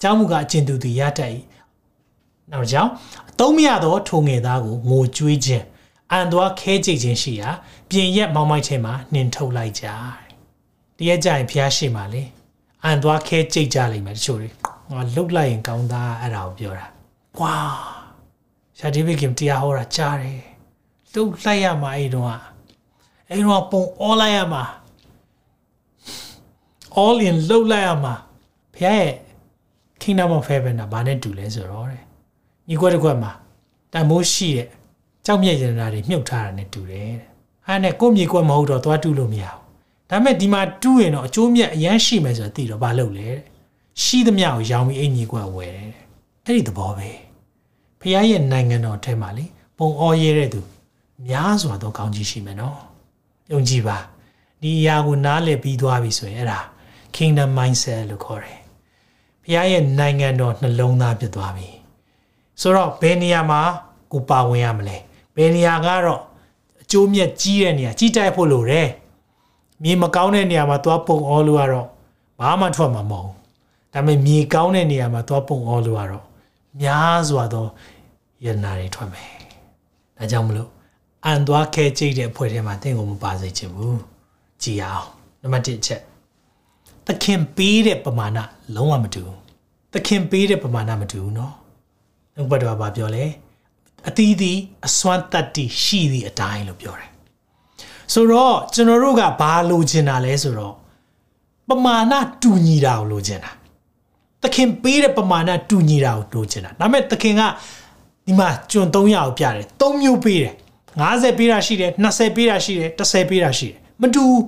[0.00, 1.32] เจ้าမူကအကျဉ်သူသူရတတ်၏
[2.52, 2.90] နောက်ကြောင့်
[3.30, 5.64] အသုံးမရသောထုံငယ်သားကိုငိုကြွေးခြင်း
[6.12, 7.50] အန်သွားခဲကြိတ်ခြင်းရှိရာ
[7.90, 9.86] ပြင်ရက်မောင်းမိုက်ခြင်းမှာနှင်ထုတ်လိုက်ကြ
[10.98, 12.22] တရက်ကြရင်ဖျားရှိမှလေ
[12.84, 14.50] အန်သွားခဲကြိတ်ကြလိမ့်မယ်တချို့တွေ
[14.91, 16.87] ငါလှုပ်လိုက်ရင်ကောင်းသားအဲ့ဒါကိုပြောတာ
[17.37, 17.55] ကွာ
[18.77, 20.41] ရှာဒီဘိကင်တရားဟောတာကြားတယ်
[21.13, 22.29] လှုပ်လိုက်ရမှာအဲ့တော့
[23.29, 24.63] အဲ့တော့ပုံအောလိုက်ရမှာ
[27.03, 28.13] all in လှုပ်လိုက်ရမှာ
[28.73, 29.13] ဖခင်ရဲ့
[30.01, 32.01] kingdom of heaven ကဘာနဲ့တူလဲဆိုတော့တဲ့
[32.67, 33.31] ညီကွက်တစ်ကွက်မှာ
[33.93, 34.67] တန်မိုးရှိတဲ့
[35.25, 37.29] ကြောက်မြက်ရတနာတွေမြုပ်ထားတာနဲ့တူတယ်တဲ့
[37.67, 39.59] အဲ့နဲ့ကိုမြေကွက်မဟုတ်တော့သွားတူလို့မရဘူး
[40.09, 43.39] ဒါပေမဲ့ဒီမှာတူးရင်တော့အကျိုးမြတ်အရန်ရှိမယ်ဆိုတော့သိတော့ဘာလုပ်လဲတဲ့
[44.01, 45.89] ရှိသမျှကိုရောင်းပြီးအင်ကြီးကွက်ဝယ်တယ်
[46.45, 47.09] အဲ့ဒီသဘောပဲ
[47.99, 49.45] ဖခင်ရဲ့နိုင်ငံတော်ထဲမှာလေ
[49.77, 50.61] ပုံအော်ရဲတဲ့သူ
[51.27, 52.79] များစွာသောကောင်းကြီးရှိမယ်နော်
[53.51, 53.97] ယုံကြည်ပါ
[54.61, 56.59] ဒီအရာကိုနားလည်ပြီးသွားပြီဆိုရင်အဲ့ဒါ
[57.15, 58.59] kingdom mindset လို့ခေါ်တယ်။
[59.43, 61.69] ဘုရားရဲ့နိုင်ငံတော်နှလုံးသားဖြစ်သွားပြီ။
[62.61, 63.61] ဆိုတော့ဘယ်နေရာမှာ
[64.11, 64.97] ကိုပါဝင်ရမလဲ။
[65.35, 66.21] ဘယ်နေရာကတော့
[66.81, 68.87] အကျိုးမြတ်ကြီးတဲ့နေရာကြီးတိုက်ဖို့လိုတယ်။
[69.83, 71.87] မြေမကောင်းတဲ့နေရာမှာသွားပုံအောလို့ကတော့
[72.39, 73.35] ဘာမှထွက်မှာမဟုတ်ဘူး။
[73.92, 76.24] ဒါပေမဲ့မြေကောင်းတဲ့နေရာမှာသွားပုံအောလို့ကတော့
[76.80, 77.66] များစွာသော
[78.44, 79.30] ယန္နာတွေထွက်မယ်။
[80.16, 80.70] ဒါကြောင့်မလို့
[81.24, 83.96] အန်သွားခဲကြိတ်တဲ့ဖွဲ့ထဲမှာတင့်ကိုမပါစေချင်ဘူး။
[84.62, 85.06] ကြည်အောင်
[85.42, 86.02] နံပါတ်1ချက်
[87.06, 88.38] သခင်ပေးတဲ့ပမာဏ
[88.74, 89.38] လုံးဝမတူဘူး
[89.92, 91.52] သခင်ပေးတဲ့ပမာဏမတူဘူးเนาะ
[92.34, 93.24] နှုတ်ဘတ်တော်ကပြောလဲ
[94.08, 97.10] အသီးသီးအစွမ်းတတ္တိရှိသည့်အတိုင်းလို့ပြောတယ်
[98.12, 100.74] ဆိုတော့ကျွန်တော်တို့ကဘာလိုချင်တာလဲဆိုတော့
[101.68, 103.50] ပမာဏတူညီတာကိုလိုချင်တာ
[104.42, 107.42] သခင်ပေးတဲ့ပမာဏတူညီတာကိုလိုချင်တာဒါပေမဲ့သခင်က
[108.26, 110.54] ဒီမှာကျွန်300ကိုပြတယ်3မျိုးပေးတယ်
[111.00, 114.44] 50ပေးတာရှိတယ်20ပေးတာရှိတယ်10ပေးတာရှိတယ်မတူဘူး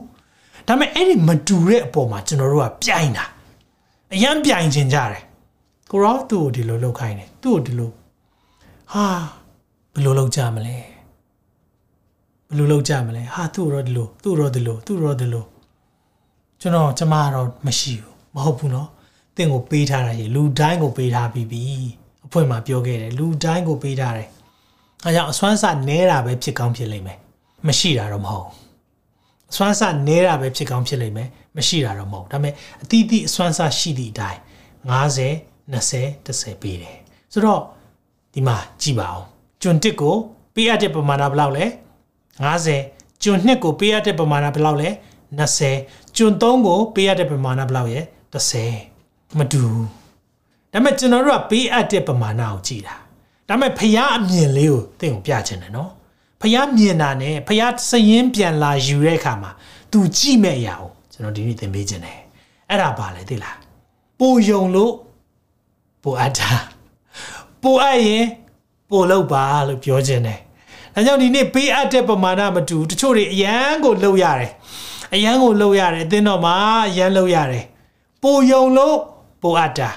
[0.69, 3.25] ဒါပေမဲ့အဲ့ဒီမတူတဲ့အပေါ်မှာကျွန်တော်တို့ကပြိုင်တာ
[4.15, 5.23] အရန်ပြိုင်ချင်ကြတယ်
[5.91, 7.91] ကိုရောသူ့ကိုဒီလိုလုပ်ခိုင်းတယ်သူ့ကိုဒီလို
[8.93, 9.07] ဟာ
[9.93, 10.77] ဘယ်လိုလုပ်ကြမလဲ
[12.49, 15.45] ဘယ်လိုလုပ်ကြမလဲဟာသူ့ရောဒီလိုသူ့ရောဒီလိုသူ့ရောဒီလို
[16.61, 18.89] ကျွန်တော်ကျမတော့မရှိဘူးမဟုတ်ဘူးเนาะ
[19.36, 21.64] တင့်ကိုပေးထားတာရေလူတိုင်းကိုပေးထားပြီးပြီ
[22.26, 24.30] အဖွင့်မှာပြောခဲ့တယ်လူတိုင်းကိုပေးထားတယ်
[25.06, 27.20] အဲကြောင့်အစွမ်းစနဲတာပဲဖြစ်ကောင်းဖြစ်လိမ့်မယ်
[27.68, 34.40] မရှိတာတော့မဟုတ်ဘူးစွမ်းဆနဲတာပဲဖြစ်ကောင်းဖြစ်လိမ့်မယ်မရှိတာတော့မဟုတ်ဒါပေမဲ့အတီးတီးအစွမ်းဆရှိသည့်အတိုင်း
[34.92, 35.30] 50
[35.74, 36.98] 20 30ပေးတယ်
[37.34, 37.62] ဆိုတော့
[38.34, 39.26] ဒီမှာကြည့်ပါအောင်
[39.62, 40.16] ကျွန်တစ်ကို
[40.56, 41.66] ပေးရတဲ့ပမာဏဘယ်လောက်လဲ
[42.44, 44.90] 50ကျွန်နှစ်ကိုပေးရတဲ့ပမာဏဘယ်လောက်လဲ
[45.54, 48.95] 20ကျွန်3ကိုပေးရတဲ့ပမာဏဘယ်လောက်ရဲ့30
[49.38, 49.64] မတူ
[50.72, 52.96] ဒါပေမဲ့ကျွန်တော်တို့ကပေးအပ်တဲ့ပမာဏကိုကြည့်တာ
[53.48, 55.92] ဒါပေမဲ့ဖျားအမြင်လေးကိုသင်ကိုပြချင်တယ်နော်
[56.42, 59.52] ဖျားမြင်တာနဲ့ဖျားစရင်ပြန်လာယူတဲ့အခါမှာ
[59.92, 62.20] तू ကြည့်မဲ့အရာကိုကျွန်တော်ဒီနေ့သင်ပေးခြင်းတယ်
[62.70, 63.58] အဲ့ဒါပါလေသိလား
[64.20, 64.94] ပိုယုံလို့
[66.04, 66.50] ပိုအပ်တာ
[67.62, 68.26] ပိုအပ်ရင်
[68.90, 70.40] ပိုလောက်ပါလို့ပြောခြင်းတယ်
[70.94, 74.52] ဒါကြောင့်ဒီနေ့ပေးအပ်တဲ့ပမာဏမတူတချို့တွေအရန်ကိုလှုပ်ရတယ်
[75.16, 76.56] အရန်ကိုလှုပ်ရတယ်အသင်းတော်မှာ
[76.90, 77.66] အရန်လှုပ်ရတယ်
[78.24, 78.98] ပိုယုံလို့
[79.46, 79.90] ပိုအပ်တာ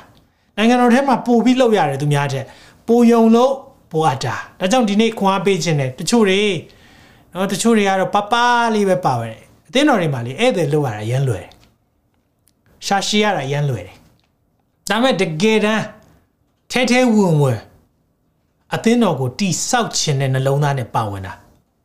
[0.57, 2.45] နိုင်ငံတော်ထဲမှာပိုပြီးလှုပ်ရတယ်သူများတဲ့
[2.89, 3.53] ပိုယုံလို့
[3.93, 6.43] ပိုအပ်တာဒါကြောင့်ဒီနေ့ခွန်အားပေးခြင်းတယ်တချို့တွေ
[7.33, 8.35] နော်တချို့တွေကတော့ပပ
[8.75, 11.51] လေးပဲပါပါတယ်အသင်းတော်တွေမှာလေဧည့်သည်လှုပ်ရတာအရန်လွယ်တယ်
[12.87, 13.97] ရှာရှည်ရတာအရန်လွယ်တယ်
[14.89, 15.85] ဒါပေမဲ့တကယ်တမ်း
[16.73, 17.61] ထဲထဲဝင်ဝင်
[18.75, 21.33] အသင်းတော်ကိုတိဆောက်ခြင်းတဲ့နှလုံးသားနဲ့ပါဝင်တာ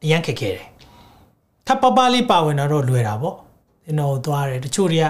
[0.03, 0.67] အရန်ခက်ခဲတယ်
[1.67, 3.35] ထပ်ပပလေးပါဝင်တော့လွယ်တာပေါ့
[3.85, 5.05] သင်တော်ကိုသွားတယ်တချို့တွေက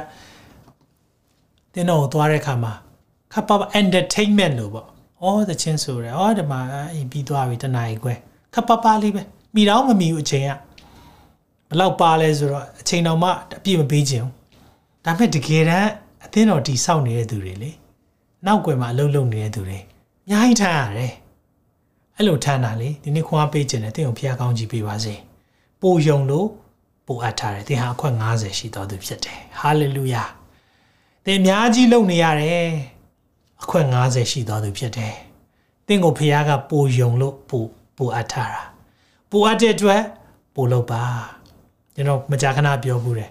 [1.74, 2.74] သင်တော်ကိုသွားတဲ့အခါမှာ
[3.34, 4.88] ခပ်ပပ entertainment လို့ပေါ့
[5.24, 6.60] ဩသချင်းဆိုတယ်ဩဒီမှာ
[6.94, 8.14] အိမ်ပြီးသွားပြီတနားရီခွဲ
[8.54, 9.22] ခပ်ပပလေးပဲ
[9.56, 10.52] မိတော့မမီဘူးအချိန်က
[11.70, 14.28] ဘလောက်ပါလဲဆိုတော့အချိန်တော်မှအပြည့်မပေးခြင်း
[15.06, 15.90] ဒါပေမဲ့တကယ်တမ်း
[16.26, 17.72] အသင်းတော်တိဆောက်နေတဲ့သူတွေလေ
[18.46, 19.80] နောက်ွယ်မှာအလုပ်လုပ်နေတဲ့သူတွေ
[20.26, 21.14] အများကြီးထားရတယ်
[22.18, 25.16] အဲ့လိုထမ်းတာလေဒီနေ့ခွန်အားပေးခြင်းနဲ့တင့်ကိုဖျားကောင်းကြည့်ပေးပါစေ
[25.82, 26.48] ပိုယုံလို့
[27.08, 30.24] ပိုအပ်ထားတယ်သင်ဟာအခွက်90ရှိတော်သူဖြစ်တယ်ဟာလေလုယာ
[31.26, 32.68] သင်အများကြီးလုပ်နေရတယ်
[33.62, 35.16] အခွက်90ရှိတော်သူဖြစ်တယ်
[35.88, 37.64] သင်ကိုဖျားကပိုယုံလို့ပို
[37.98, 38.64] ပိုအပ်ထားတာ
[39.32, 40.02] ပိုအပ်တဲ့အတွက်
[40.56, 41.04] ပိုလုပ်ပါ
[41.96, 43.30] ကျွန်တော်မကြာခဏပြောဘူးတယ်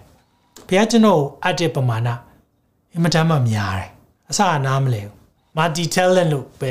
[0.67, 2.09] ဖျားကျွန်တော်အပ်တဲ့ပမာဏ
[2.93, 3.89] အင်မတန်မှများတယ်
[4.29, 5.15] အစအနားမလဲဘူး
[5.57, 6.69] မာတီတယ်လန့်လို့ပဲ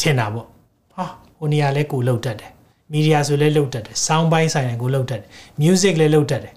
[0.00, 0.46] ထင်တာပေါ့
[0.92, 1.04] ဟာ
[1.36, 2.50] ဟိုနေရာလဲကိုလှုပ်တတ်တယ်
[2.92, 5.28] မီဒီယာဆိုလဲလှုပ်တတ်တယ်ဆောင်းပိုင်းဆိုင်တယ်ကိုလှုပ်တတ်တယ်
[5.60, 6.54] music လဲလှုပ်တတ်တယ်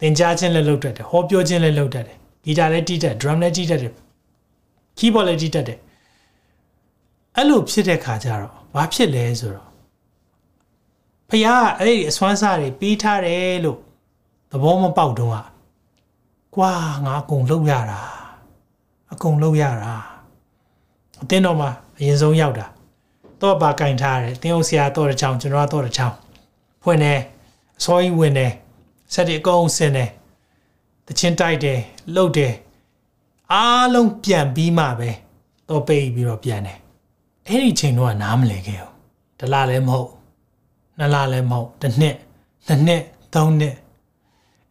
[0.00, 3.94] သင်ကြားခြင်းလဲလှုပ်တတ်တယ်ဟောပြောခြင်းလဲလှုပ်တတ်တယ် ဂီတာလဲတီးတတ် drum လဲတီးတတ်တယ်
[4.98, 5.78] keyboard လဲတီးတတ်တယ်
[7.36, 9.68] အဲ့လိုဖြစ်တဲ့ခါကျတော့ဘာဖြစ်လဲဆိုတော့
[11.28, 11.48] ဖခင်က
[11.78, 13.78] အဲ့ဒီအစွမ်းစားတွေပေးထားတယ်လို့
[14.50, 15.44] သဘောမပေါက်တော့อ่ะ
[16.56, 16.72] ကွာ
[17.04, 18.00] ငါအကုန်လှုပ်ရတာ
[19.12, 19.92] အကုန်လှုပ်ရတာ
[21.22, 22.66] အတင်းတော်မှာအရင်ဆုံးရောက်တာ
[23.40, 26.16] တော့ပါကင်ထားတယ်တင်းအောင်ဆရာတော့တဲ့ချောင်းကျွန်တော်ကတော့တဲ့ချောင်း
[26.82, 27.20] ဖွင့်တယ်
[27.78, 28.52] အစောကြီးဝင်တယ်
[29.12, 30.10] ဆက်ဒီအကုန်ဆင်းတယ်
[31.06, 31.78] တချင်းတိုက်တယ်
[32.14, 32.54] လှုပ်တယ်
[33.52, 35.10] အားလုံးပြန်ပြီးမှပဲ
[35.68, 36.78] တော့ပိတ်ပြီးတော့ပြန်တယ်
[37.46, 38.94] အဲ့ဒီချိန်တော့နားမလည်ခဲ့ဘူး
[39.38, 40.08] တလားလည်းမဟုတ်
[40.98, 42.16] နှစ်လားလည်းမဟုတ်တစ်နှစ်
[42.66, 43.02] နှစ်နှစ်
[43.34, 43.76] သုံးနှစ်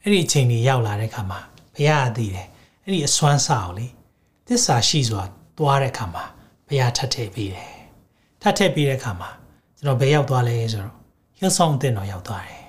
[0.02, 1.40] အဲ့ဒီအချိန်ကြီးရောက်လာတဲ့ခါမှာ
[1.76, 2.48] ဘုရားသိတယ်
[2.84, 3.88] အဲ့ဒီအစွမ်းစာကိုလေ
[4.48, 5.24] သစ္စာရှိစွာ
[5.58, 6.24] သွားတဲ့ခါမှာ
[6.68, 7.72] ဘုရားထပ်ထည့်ပေးတယ်
[8.42, 9.30] ထပ်ထည့်ပေးတဲ့ခါမှာ
[9.78, 10.96] ကျွန်တော်ဘယ်ရောက်သွားလဲဆိုတော့
[11.40, 12.62] ဟင်းဆောင်အသင်းတော်ရောက်သွားတယ်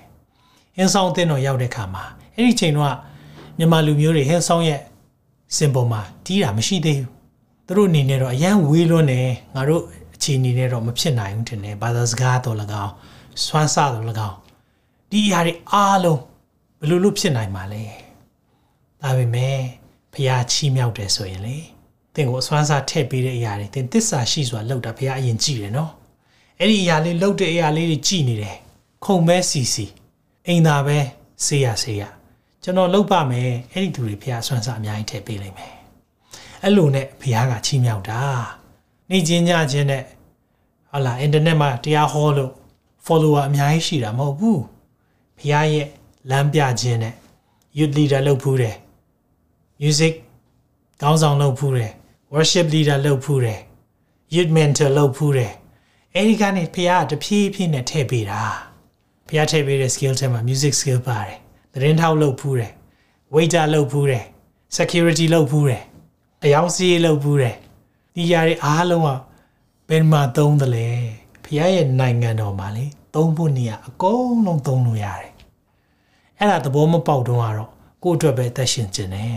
[0.75, 2.03] ဟင်းဆောင်အသင်းတော်ရောက်တဲ့ခါမှာ
[2.35, 2.95] အဲ့ဒီချိန်တော့
[3.57, 4.79] မြန်မာလူမျိုးတွေဟင်းဆောင်ရဲ့
[5.55, 7.09] စင်ပေါ်မှာတီးတာမရှိသေးဘူး
[7.67, 9.83] သူတို့အနေနဲ့တော့အရန်ဝေးလွန်းတယ်ငါတို့
[10.15, 12.93] အခြေအနေနဲ့တော့မဖြစ်နိုင်ဘူးထင်တယ်ဘာသာစကားတော့၎င်း
[13.45, 14.37] စွမ်းစားတော့၎င်း
[15.11, 16.19] ဒီအရာတွေအားလုံး
[16.79, 17.83] ဘယ်လိုလုပ်ဖြစ်နိုင်မှာလဲ
[19.01, 19.57] ဒါပေမဲ့
[20.13, 21.57] ဖះချီးမြှောက်တယ်ဆိုရင်လေ
[22.13, 25.91] သင်ကိုအစွမ်းစားထည့်ပေးတဲ့အရာတွေသင်သစ္စာရှိစွာလုပ်တာဖះအရင်ကြည့်တယ်နော်
[26.59, 28.57] အဲ့ဒီအရာလေးလုပ်တဲ့အရာလေးတွေကြည့်နေတယ်
[29.05, 29.85] ခုံမဲစီစီ
[30.47, 30.97] အိမ်သာပဲ
[31.45, 32.03] ဆေးရဆေးရ
[32.63, 35.73] ကျွန်တော်လုပ်ပါမယ်အဲ့ဒီသူတွေဖះအစွမ်းစားအများကြီးထည့်ပေးလိမ့်မယ်
[36.63, 38.21] အဲ့လိုနဲ့ဖះကချီးမြှောက်တာ
[39.09, 40.03] နေချင်းညချင်းနဲ့
[40.91, 42.51] ဟာလာအင်တာနက်မှာတရားဟောလို့
[43.05, 44.61] follower အများကြီးရှိတာမဟုတ်ဘူး
[45.39, 45.87] ဖះရဲ့
[46.29, 47.15] လမ်းပြခြင်းနဲ့
[47.77, 48.77] youth leader လုပ်ဖူးတယ်
[49.81, 50.13] music
[51.01, 51.91] ကောင်းဆောင်လုပ်ဖူးတယ်
[52.33, 53.59] worship leader လုပ်ဖူးတယ်
[54.33, 55.53] youth mentor လုပ်ဖူးတယ်
[56.15, 58.41] အဲဒီကနေဖះတဖြည်းဖြည်းနဲ့ထည့်ပေးတာ
[59.27, 61.37] ဖះထည့်ပေးတဲ့ skill ထဲမှာ music skill ပါတယ်
[61.73, 62.71] သတင်းထောက်လုပ်ဖူးတယ်
[63.35, 64.23] waiter လုပ်ဖူးတယ်
[64.77, 65.83] security လုပ်ဖူးတယ်
[66.43, 67.55] အယောင်စီးလုပ်ဖူးတယ်
[68.15, 69.09] ဒီຢာတွေအားလုံးက
[69.89, 70.87] ဘယ်မှာသုံးသလဲ
[71.43, 75.31] ဖះရဲ့နိုင်ငံတော်မှာလေသုံးဖို့နေရအကုန်လုံးသုံးလို့ရတယ်
[76.37, 77.69] အဲ့ဒါသဘောမပေါက်တော့ကတော့
[78.03, 79.35] ကိုယ့်အတွက်ပဲသက်ရှင်ခြင်းနဲ့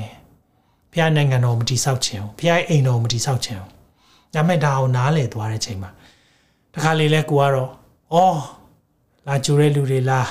[0.92, 3.62] ဖះနိုင်ငံတော်မတိဆောက်ခြင်းဖះအိမ်တော်မတိဆောက်ခြင်း
[4.34, 5.90] ဒါမဲ့ဒါအောင်နားလေသွားတဲ့ချိန်မှာ
[6.74, 7.70] တခါလေလဲကိုကတော့
[8.12, 8.38] အော်
[9.26, 10.28] လာကြိုတဲ့လူတွေလား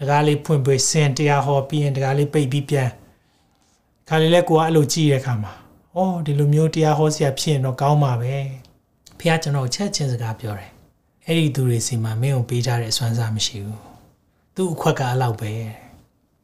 [0.00, 2.90] တကားလေးဖွင့်ပေးစင်တရားဟောပြီးရင်တကားလေးပိတ်ပြီးပြန်
[4.08, 5.52] ခါလေးလဲကိုကအဲ့လိုကြည့်တဲ့အခါမှာ
[5.96, 8.34] အော်ဒီလိုမျိုးတရားဟောဆရာဖြစ်ရင်တော့ကောင်းပါပဲ
[9.18, 10.70] ဖះကျွန်တော်ချက်ချင်းစကားပြောတယ်
[11.26, 13.80] အဲ့ဒီသူတွေစီမှာမင်းကိုပေးထားတဲ့အစွမ်းစားမရှိဘူး
[14.56, 15.52] သူ့အခွက်ကအဲ့လောက်ပဲ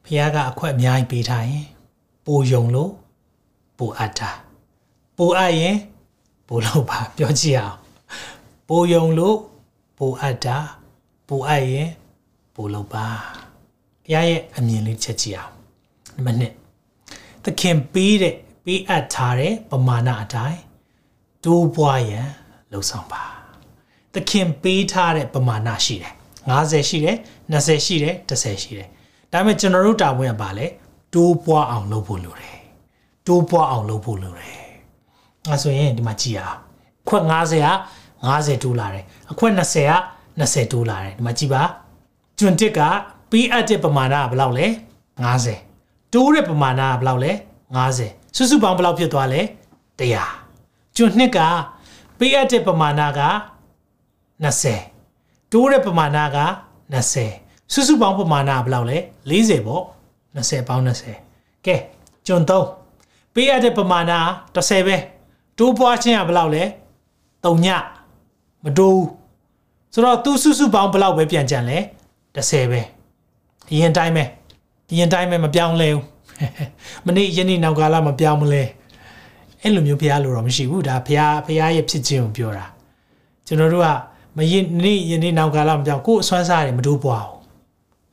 [0.04, 1.66] ဖះကအခွက်အများကြီးပေးထားရင်
[2.26, 2.92] ပိုယုံလို့
[3.78, 4.30] ပိုအပ်တာ
[5.18, 5.76] ပိုအပ်ရင်
[6.48, 7.76] ပိုလုပ်ပါပြောကြည့်အောင်
[8.68, 9.36] ပိုယုံလို့
[9.98, 10.58] ပိုအပ်တာ
[11.28, 11.88] ပိုအပ်ရင်
[12.54, 13.06] ပိုလုပ်ပါ
[14.06, 15.52] ဘုရားရဲ့အမြင်လေးချက်ကြည့်အောင်
[16.16, 16.38] နံပါတ်
[16.92, 20.60] 1သခင်ပေးတဲ့ပေးအပ်ထားတဲ့ပမာဏအတိုင်း
[21.44, 22.28] တိုးပွားရန်
[22.72, 23.24] လှုပ်ဆောင်ပါ
[24.14, 26.14] သခင်ပေးထားတဲ့ပမာဏရှိတယ်
[26.50, 27.16] 50ရှိတယ်
[27.52, 28.88] 20ရှိတယ်10ရှိတယ်
[29.32, 30.66] ဒါပေမဲ့ကျွန်တော်တို့တာဝန်ကပါလေ
[31.14, 32.58] တိုးပွားအောင်လုပ်ဖို့လိုတယ်
[33.26, 34.56] တိုးပွားအောင်လုပ်ဖို့လိုတယ်
[35.48, 36.58] အဲဆိုရင်ဒီမှာကြည့်ရအောင်
[37.08, 37.68] ခွက်50က
[38.26, 39.92] 50တိုးလာတယ်အခွက်20က
[40.40, 41.62] 20တိုးလာတယ်ဒီမှာကြည့်ပါ
[42.38, 42.80] ကျွန်းတစ်က
[43.30, 44.66] ပေးအပ်တဲ့ပမာဏကဘယ်လောက်လဲ
[45.34, 47.32] 50တိုးတဲ့ပမာဏကဘယ်လောက်လဲ
[47.86, 49.40] 50စုစုပေါင်းဘယ်လောက်ဖြစ်သွားလဲ
[49.98, 51.38] 100ကျွန်းနှစ်က
[52.18, 53.22] ပေးအပ်တဲ့ပမာဏက
[54.42, 56.38] 20တိုးတဲ့ပမာဏက
[56.94, 58.98] 20စုစုပေါင်းပမာဏကဘယ်လောက်လဲ
[59.30, 59.84] 40ပေါ့
[60.36, 60.84] 20ပေါင်း
[61.24, 61.76] 20ကဲ
[62.26, 64.12] ကျွန်း3ပေးအပ်တဲ့ပမာဏ
[64.56, 64.96] 30ပဲ
[65.58, 66.64] တိုးပွားခြင်းကဘယ်လောက်လဲ
[67.44, 67.66] 3ည
[68.64, 69.08] မတိုးဘူး
[69.92, 71.78] ဆိုတော့သူစုစုပေါင်းဘယ်လောက်ပဲပြန်ကြံလဲ
[72.36, 72.80] 30ပဲ
[73.72, 74.24] အရင်တိုင်းပဲ
[74.92, 76.02] အရင်တိုင်းပဲမပြောင်းလဲဘူး
[77.06, 78.62] မနေ့ယနေ့နောက်ကာလမပြောင်းမလဲ
[79.62, 82.66] အဲ့လိုမျိုးဖះလို့တော့မရှိဘူးဒါဖះဖះရဲ့ဖြစ်ခြင်းကိုပြောတာ
[83.46, 83.88] ကျွန်တော်တို့က
[84.36, 87.40] မယနေ့ယနေ့နောက်ကာလမပြောင်းကိုယ်အစွမ်းစားတယ်မတိုးပွားဘူး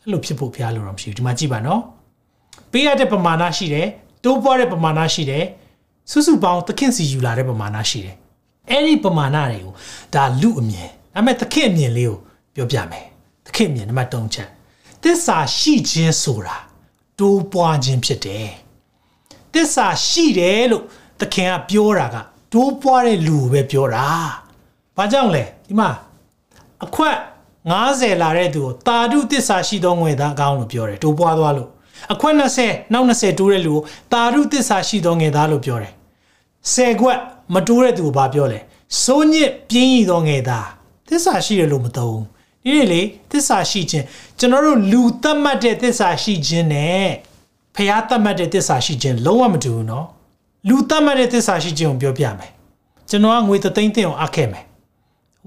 [0.01, 1.81] အဲ့လိုဖြစ်ဖို့ဖះလို့တော့မရှိဘူးဒီမှာကြည့်ပါနော်
[2.71, 3.87] ပေးရတဲ့ပမာဏရှိတယ်
[4.23, 5.45] တိုးပွားတဲ့ပမာဏရှိတယ်
[6.11, 8.15] စုစုပေါင်းသခင်စီယူလာတဲ့ပမာဏရှိတယ်
[8.69, 9.73] အဲ့ဒီပမာဏတွေကို
[10.13, 12.17] ဒါလူအမြင်ဒါပေမဲ့သခင်အမြင်လေးကို
[12.55, 13.05] ပြောပြမယ်
[13.45, 14.49] သခင်အမြင်နံပါတ်3ချက်
[15.03, 16.57] သစ္စာရှိခြင်းဆိုတာ
[17.19, 18.49] တိုးပွားခြင်းဖြစ်တယ်
[19.53, 20.83] သစ္စာရှိတယ်လို့
[21.19, 22.17] သခင်ကပြောတာက
[22.53, 24.05] တိုးပွားတဲ့လူကိုပဲပြောတာ
[24.97, 25.89] ဘာကြောင့်လဲဒီမှာ
[26.85, 27.17] အခွက်
[27.69, 31.69] 90လာတဲ့သူကိုတာဓုသစ္စာရှိသောငွေသားအကောင်းလို့ပြောတယ်တိုးပွားသွားလို့
[32.13, 33.81] အခွက်20နောက်20တိုးတဲ့လူကို
[34.13, 35.93] တာဓုသစ္စာရှိသောငွေသားလို့ပြောတယ်
[36.45, 37.19] 10ခွက်
[37.53, 38.59] မတိုးတဲ့သူကိုဘာပြောလဲ
[39.03, 40.67] စိုးညစ်ပြင်းရည်သောငယ်သား
[41.07, 42.19] သစ္စာရှိတယ်လို့မသုံး
[42.65, 44.05] ဒီလေသစ္စာရှိခြင်း
[44.39, 47.09] ကျွန်တော်တို့လူသတ်မှတ်တဲ့သစ္စာရှိခြင်းနဲ့
[47.75, 50.07] ဖះသတ်မှတ်တဲ့သစ္စာရှိခြင်းလုံးဝမတူဘူးနော်
[50.67, 52.51] လူသတ်မှတ်တဲ့သစ္စာရှိခြင်းကိုပြောပြမယ်
[53.09, 54.65] ကျွန်တော်ကငွေသသိန်းသိန်းအောင်အပ်ခဲ့မယ်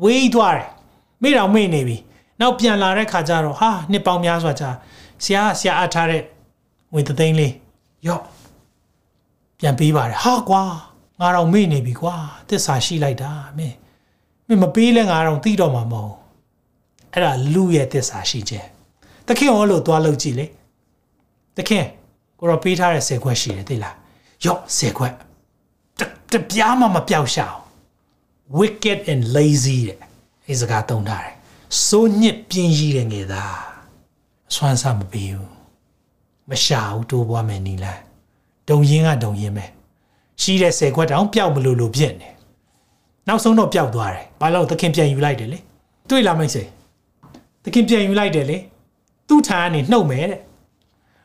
[0.03, 0.69] ဝေးသွားတယ်
[1.23, 1.97] မိတော်မိနေပြီ
[2.41, 4.71] နောက်ပြန်လာတဲ့ခါကျတော့ဟာနှစ်ပေါင်းများစွာကြာ
[5.25, 6.23] ဆရာဆရာအပ်ထားတဲ့
[6.93, 7.53] ငွေသသိန်းလေး
[8.07, 8.23] ရော့
[9.61, 10.63] ပြန်ပေးပါတယ်ဟာကွာ
[11.21, 12.15] ငါတော်မိနေပြီကွာ
[12.49, 13.77] သစ္စာရှိလိုက်တာမင်း
[14.63, 16.15] မပေးလဲငါတော်သိတော့မှာမဟုတ်
[17.17, 18.67] အဲ့ဒါလူရဲ့သစ္စာရှိခြင်း
[19.27, 20.47] တခင်ဟောလို့သွားလို့ကြည့်လေ
[21.57, 21.87] တခင်
[22.39, 23.95] ကိုတော့ပေးထားတဲ့10ခွက်ရှိတယ်သိလား
[24.45, 25.15] ရော့10ခွက်
[26.33, 27.65] တပြားမှမပြောက်ရှာအောင်
[28.59, 29.99] wicked and lazy တဲ့
[30.49, 31.35] အဲစကားသုံးထားတယ်
[31.87, 33.57] စိုးညစ်ပြင်းရည်တဲ့ငယ်သား
[34.51, 35.51] အစွမ်းစားမပေးဘူး
[36.51, 38.01] မရှာဘူးတိုးပွားမယ်နီလန်
[38.69, 39.65] ဒုံရင်ကဒုံရင်ပဲ
[40.43, 42.29] ရှိတဲ့ဆယ်ခွက်တောင်ပျောက်မလို့လို့ဖြစ်နေ
[43.29, 45.59] နောက်ဆုံးတော့ပျောက်သွားတယ်ဘာလို့သခင်ပြန်ယူလိုက်တယ်လေ
[46.11, 46.65] တွေ့လားမိတ်ဆွေ
[47.67, 48.59] သခင်ပြန်ယူလိုက်တယ်လေ
[49.29, 50.41] သူ့ထံကနေနှုတ်မယ်တဲ့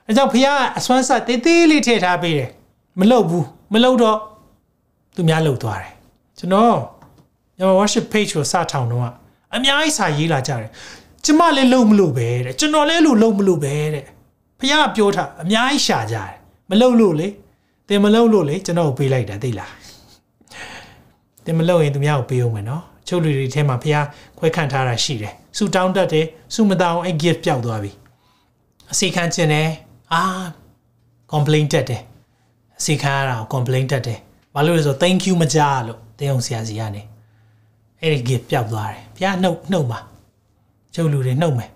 [0.07, 2.49] အဲကြောင့်ဖခင်ကအစွမ်းဆက်တေးသေးလေးထည့်ထားပေးတယ်
[2.99, 4.17] မလုပ်ဘူးမလုပ်တော့
[5.15, 5.91] သူများလုပ်သွားတယ်
[6.37, 6.77] ကျွန်တော်
[7.57, 9.11] ညမ worship page ကိုစထောင်တော့
[9.55, 10.69] အများကြီးစာရေးလာကြတယ်
[11.25, 14.05] ကျမလည်းလုံမလို့ပဲတဲ့ကျွန်တော်လည်းလို့လုံမလို့ပဲတဲ့
[14.59, 16.31] ဖခင်ကပြောထားအများကြီးရှာကြတယ်
[16.69, 17.27] မလုံလို့လေ
[17.87, 19.73] တင်မလုံလို့လေကျွန်တော်ကိုပေးလိုက်တာသိလား
[21.45, 23.97] တင်မလုံရင်သူများကိုပေးအောင်မယ်နော် ချုပ်လူတွေထဲမှာဖះ
[24.37, 27.91] ခွဲခန့်ထားတာရှိတယ်ဆူတောင်းတတ်တယ်ဆူမတောင်းအဲ့ gift ပျောက်သွားပြီ
[28.91, 29.69] အစီခံခြင်းတယ်
[30.13, 30.23] အာ
[31.31, 32.01] complain တက်တယ်
[32.79, 34.19] အစီခံရတာကို complain တက်တယ်
[34.53, 37.01] ဘာလို့လဲဆို thank you မကြားလို့တင်းအောင်ဆရာစီကနေ
[38.01, 39.99] အဲ့ဒီ gift ပျောက်သွားတယ်ဖះနှုတ်နှုတ်ပါ
[40.93, 41.71] ချုပ်လူတွေနှုတ်မယ်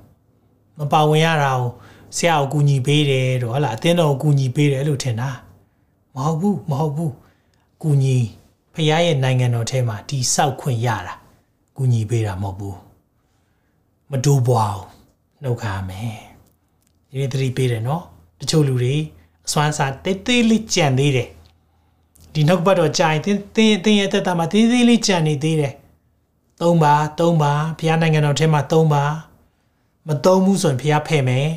[0.80, 1.70] မပါဝင်ရတာကို
[2.18, 5.30] ဆရာကိုကူညီပေးတယ်တော့ဟလာအတင်းတော်ကိုကူညီပေးတယ်လို့ထင်တာ
[6.16, 7.14] မဟုတ်ဘူးမဟုတ်ဘူး
[7.82, 8.18] ကူညီ
[8.74, 11.14] ဖခင်ရဲ့နိုင်ငံတော်ထဲမှာဒီဆောက်ခွင့်ရတာ
[11.76, 12.78] ကူညီပေးတာမဟုတ်ဘူး
[14.12, 14.88] မတိုးပွားဘူး
[15.44, 16.18] နှုတ်ခါမယ်
[17.10, 18.04] ဒီနေ့သတိပေးတယ်နော်
[18.40, 18.96] တချို့လူတွေ
[19.46, 21.30] အစွမ်းစားတေးသေးလေးကြံသေးတယ်
[22.34, 25.74] ဒီနှုတ်ဘတ်တော့ကြာရင်တင်းတင်းတင်းရဲ့တက်တာမှာတေးသေးလေးကြံနေသေးတယ်
[26.62, 29.04] သုံးပါသုံးပါဖခင်နိုင်ငံတော်ထဲမှာသုံးပါ
[30.08, 31.48] မသုံးဘူးဆိုရင်ဖခင်ဖယ်မယ်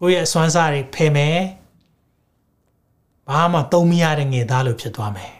[0.00, 1.38] ကိုယ့်ရဲ့အစွမ်းစားတွေဖယ်မယ်
[3.28, 5.32] ဘာမှသုံးမရတဲ့ငယ်သားလို့ဖြစ်သွားမယ်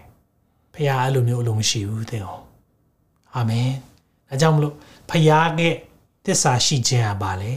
[0.74, 2.43] ဖခင်အဲ့လိုမျိုးအလိုမရှိဘူးတဲ့ဟော
[3.36, 3.70] အာမင်
[4.28, 4.74] ဒါကြောင့်မလို့
[5.10, 5.74] ဖခင်ရဲ့
[6.26, 7.52] တစ္ဆာရှိခြင်းဟာပါလေ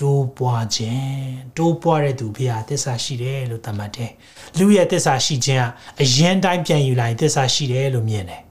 [0.00, 1.08] တိုးပွားခြင်း
[1.56, 4.12] တိုးပွားတဲ့သူဖခင်တစ္ဆာရှိတယ်လို့သတ်မှတ်တယ်
[4.58, 5.68] လူရဲ့တစ္ဆာရှိခြင်းဟာ
[6.00, 8.42] အရင်တိုင်းပြန်ယူလိုက်တစ္ဆာရှိတယ်လို့မြင်တယ်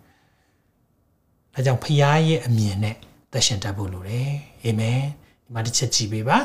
[1.54, 2.96] ဒါကြောင့်ဖခင်ရဲ့အမြင်နဲ့
[3.32, 4.32] သက်ရှင်တတ်ဖို့လိုတယ်
[4.64, 5.00] အာမင်
[5.44, 6.38] ဒီမှာတစ်ချက်ကြည့်ပေးပါ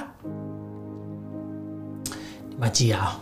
[2.49, 3.17] ဒီမှာကြည့်အောင်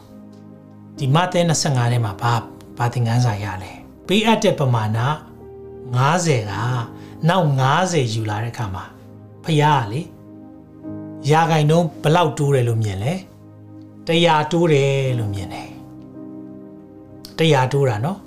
[0.98, 2.42] ဒီမဿဲ25ထဲမှာဘာဘ
[2.78, 3.72] ဘာသင်ခန်းစာရလဲ
[4.06, 4.98] ပေးအပ်တဲ့ပမာဏ
[5.94, 6.54] 90က
[7.28, 7.48] နောက်
[7.80, 8.84] 90ယူလာတဲ့အခါမှာ
[9.44, 10.00] ဖယားကလေ
[11.30, 13.12] ရာဂိုင်နှုန်းဘလောက်တိုးတယ်လို့မြင်လဲ
[14.08, 15.68] 100တိုးတယ်လို့မြင်တယ်
[17.36, 18.18] 100တိုးတာနော်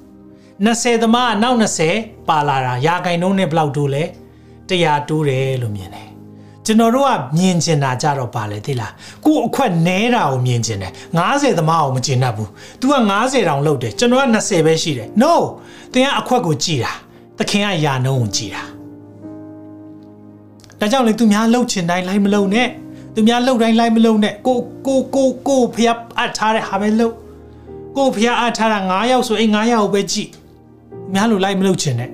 [0.66, 1.58] 20သမားကနောက်
[1.92, 4.04] 20ပါလာတာရာဂိုင်နှုန်းနဲ့ဘလောက်တိုးလဲ
[4.70, 6.10] 100တိုးတယ်လို့မြင်တယ်
[6.66, 8.94] ကျွန်တော်တို့ကမြင်ကျင်တာကြတော့ပါလေသိလား
[9.26, 10.92] ကို့အခွက်နဲတာကိုမြင်ကျင်တယ်
[11.26, 12.50] 90သမားကိုမကျင်တတ်ဘူး
[12.80, 15.34] तू က90တောင်လောက်တယ်ကျွန်တော်က20ပဲရှိတယ် no
[15.94, 16.94] သင်ကအခွက်ကိုကြည်တာ
[17.38, 18.64] သခင်ကယာနှုံးကိုကြည်တာ
[20.80, 22.68] ဒါကြောင့်လေသူများလှုပ်ချင်တိုင်းလိုက်မလုံနဲ့
[23.16, 27.16] သူများလှုပ်တိုင်းလိုက်မလုံနဲ့ကိုကိုကိုကိုဖျက်အပ်ထားတဲ့ဟာပဲလှုပ်
[27.98, 30.30] ကိုဖျက်အပ်ထားတာ9ယောက်ဆိုအဲ့9ယောက်ပဲကြည့်
[31.14, 32.12] များလို့လိုက်မလှုပ်ချင်နဲ့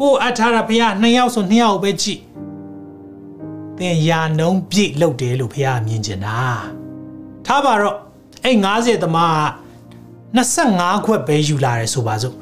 [0.00, 2.20] ကိုအပ်ထားတာဖျက်2ယောက်ဆို2ယောက်ပဲကြည့်
[3.78, 6.38] သင်ယာနှုံးပြည့်လှုပ်တယ်လို့ဖျက်မြင်ချင်တာ
[7.46, 7.96] ထားပါတော့
[8.44, 9.44] အဲ့90သမားက
[10.36, 12.34] 25ခွက်ပဲယူလာတယ်ဆိုပါစို့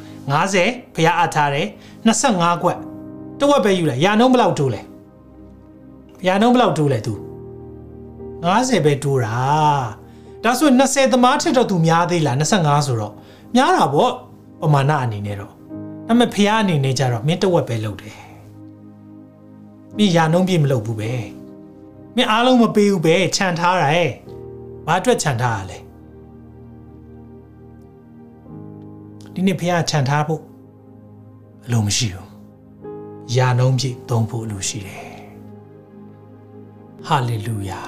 [0.44, 1.66] 50ဖျက်အပ်ထားတယ်
[2.04, 2.78] 25ခွက်
[3.40, 4.82] တဝက်ပဲယူလာယာနှုံးဘယ်လောက်တိုးလဲ
[6.26, 7.14] ရာနှုန်းဘယ်လောက်တိုးလဲ तू
[8.44, 9.38] 50ပဲတိုးတာ
[10.44, 13.14] ဒါဆို20သမားထက်တော့ तू များသေးလား25ဆိုတော့
[13.54, 14.12] များတာပေါ့
[14.60, 15.54] ပမာဏအနေနဲ့တော့ဒါ
[16.08, 18.18] ပေမဲ့ဖះအနေနဲ့ကြတော့မင်းတဝက်ပဲလုပ်တယ်
[19.96, 21.12] မင်းရာနှုန်းပြည့်မလုပ်ဘူးပဲ
[22.16, 24.10] မင်းအားလုံးမပေးဘူးပဲခြံထားတာဟဲ့
[24.86, 25.78] ဘာအတွက်ခြံထားရလဲ
[29.34, 30.42] ဒီနေ့ဖះခြံထားဖို့
[31.66, 32.29] အလိုမရှိဘူး
[33.37, 35.11] ရာနှုန်းပြည့်သုံးဖို့အလိုရှိတယ်
[37.07, 37.81] ဟာလေလုယာ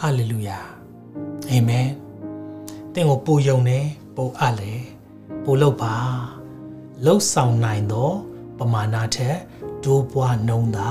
[0.00, 0.58] ဟာလေလုယာ
[1.50, 1.88] အာမင်
[2.92, 4.72] သင်ကိုပူယုံတယ်ပူအပ်လေ
[5.44, 5.94] ပူလို့ပါ
[7.04, 8.10] လှုပ်ဆောင်နိုင်သော
[8.58, 9.36] ပမာဏထက်
[9.84, 10.88] ဒိုးပွားနှုံးသာ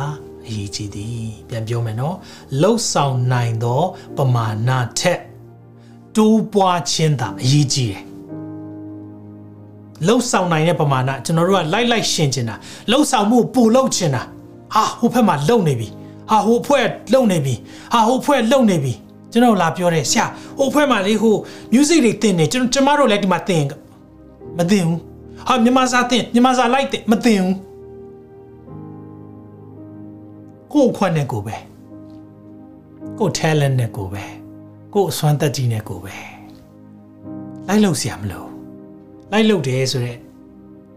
[0.47, 2.15] အရေးကြီးသည်ပြန်ပြောမယ်နော်
[2.61, 3.81] လှုပ်ဆောင်နိုင်သော
[4.17, 5.19] ပမာဏထက်
[6.15, 8.03] ဒိုးပွားခြင်းသာအရေးကြီးတယ်
[10.07, 12.55] လှုပ်ဆောင်နိုင်တဲ့ပမာဏကျွန်တော်တို့ကလိုက်လိုက်ရှင်းချင်တာ
[12.91, 14.21] လှုပ်ဆောင်မှုပူလှုပ်ချင်တာ
[14.73, 15.87] ဟာဟိုဘက်မှာလှုပ်နေပြီ
[16.29, 17.53] ဟာဟိုအဖွဲ့လုံနေပြီ
[17.93, 18.93] ဟာဟိုအဖွဲ့လုံနေပြီ
[19.31, 20.25] ကျွန်တော်လာပြောတယ်ဆရာ
[20.57, 21.35] ဟိုအဖွဲ့မှာလေဟို
[21.73, 23.63] music တွေတင်နေကျွန်တော်ကျမတို့လည်းဒီမှာတင်
[24.57, 24.99] မတင်ဘူး
[25.47, 27.55] ဟာမြန်မာစာတင်မြန်မာစာလိုက်တင်မတင်ဘူး
[30.73, 31.55] ကိုယ်ခွန်းနဲ့ကိုပဲ
[33.19, 34.23] ကိုယ် talent နဲ့ကိုပဲ
[34.93, 36.13] ကိုယ်အစွမ်းတက်ကြီးနဲ့ကိုပဲ
[37.67, 38.50] လိုက်လို့ဆရာမလို့
[39.31, 40.19] လိုက်လို့တယ်ဆိုတော့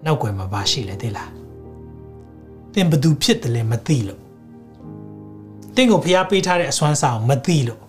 [0.05, 1.31] နောက်ွယ်မှာပါရှိလဲသိလား
[2.73, 4.21] သင်ဘသူဖြစ်တယ်လဲမသိလို့
[5.75, 7.81] တင့်ကိုဖျားပေးထားတဲ့အစွမ်းစာကိုမသိလို့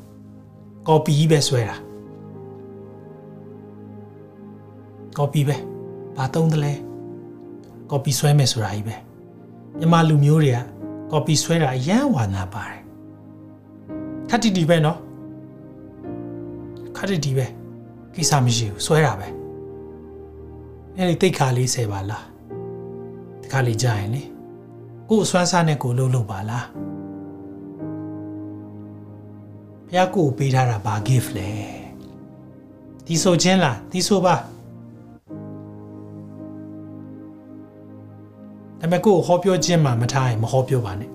[0.88, 1.77] ကော်ပီကြီးပဲဆွဲတာ
[5.17, 5.55] ကော်ပီပဲ
[6.17, 6.73] ဘာသုံးတယ်လဲ
[7.91, 8.95] ကော်ပီဆွဲမယ်ဆိုတာကြီးပဲ
[9.77, 10.60] မြန်မာလူမျိုးတွေက
[11.12, 12.81] ကော်ပီဆွဲတာအရန်ဝါနာပါတယ်
[14.29, 14.99] ခက်တီတီပဲနော်
[16.97, 17.45] ခက်တီတီပဲ
[18.15, 19.27] ကိစ္စမရှိဘူးဆွဲတာပဲ
[20.99, 22.25] အဲ့ဒီတိတ်ခါလေးဆယ်ပါလား
[23.43, 24.23] တခါလေးကြာရင်လေ
[25.10, 26.65] ကို့အစွမ်းစားနဲ့ကိုလှုပ်လှုပ်ပါလား
[29.88, 31.49] ဘုရားကိုပေးထားတာဘာ gift လဲ
[33.05, 34.39] ဒီဆိုခြင်းလားဒီဆိုပါဒါ
[38.79, 41.12] ပေမဲ့ကိုဟောပြောခြင်းမှာမထားရင်မဟောပြောပါနဲ့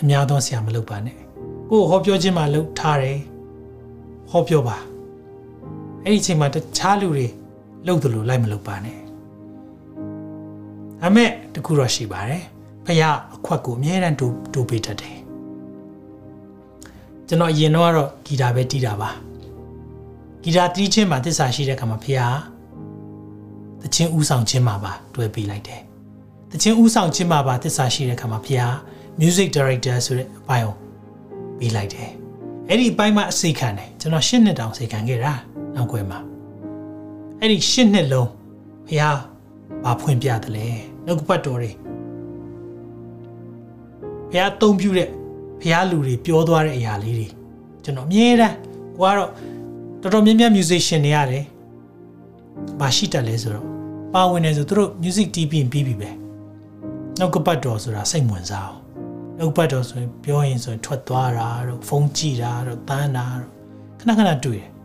[0.00, 1.16] အများသောဆရာမလုပ်ပါနဲ့
[1.70, 3.18] ကိုဟောပြောခြင်းမှာလုပ်ထားတယ်
[4.30, 4.76] ဟောပြောပါ
[6.04, 7.28] အဲ့ဒီအချိန်မှာတခြားလူတွေ
[7.86, 8.98] လုပ်တယ်လို့လိုက်မလုပ်ပါနဲ့
[11.00, 12.42] ဒါမဲ့တခုတော့ရှိပါတယ်
[12.84, 15.18] ဖခင်အခွက်ကိုအမြဲတမ်းတူတူပေးတတ်တယ်
[17.28, 19.10] ကျွန်တော်အရင်တော့ကတော့ဂီတာပဲတီးတာပါ
[20.42, 22.20] ဂီတာတီးခြင်းမှာသစ္စာရှိတဲ့ခါမှာဖះ
[23.82, 25.80] တခြင်းဥဆောင်ခြင်းမှာပါတွဲပေးလိုက်တယ်
[26.50, 28.62] တခြင်းဥဆောင်ခြင်းမှာပါသစ္စာရှိတဲ့ခါမှာဖះ
[29.20, 30.74] music director ဆိုတဲ့အပိုင်းကို
[31.58, 32.10] ပေးလိုက်တယ်
[32.68, 35.32] အဲ့ဒီအပိုင်းမှာအစိခံတယ်ကျွန်တော်၈နှစ်တောင်စိခံခဲ့တာ
[35.76, 36.18] နောက်ွယ်မှာ
[37.40, 38.28] အဲ့ဒီ၈နှစ်လုံး
[38.88, 39.02] ဖះ
[39.84, 40.66] ဘာဖွင့်ပြတယ်လဲ
[41.06, 41.70] နှုတ်ပတ်တော်တွေ
[44.30, 45.08] ဖះအသုံးပြုတဲ့
[45.60, 47.28] ဖះလူတွေပြောသွားတဲ့အရာလေးတွေ
[47.84, 48.56] ကျွန်တော်အမြဲတမ်း
[48.96, 49.30] ကိုကတော့
[50.02, 51.44] တော်တော်များများ musician တွေရတယ်။
[52.80, 53.66] ဘာရှိတတ်လဲဆိုတော့
[54.14, 56.10] ပါဝင်နေဆိုသူတို့ music တီးပြီးပြီးပြီပဲ။
[57.18, 58.78] နောက်ကပတ်တော်ဆိုတာစိတ်ဝင်စားအောင်။
[59.38, 63.52] နောက်ကပတ်တော်ဆိုရင်ပြောရင်ဆိုရင်ထွက်သွားတာတို့ဖုန်းကြည့်တာတို့တန်းတာတို့
[63.98, 64.68] ခဏခဏတွေ့တယ်။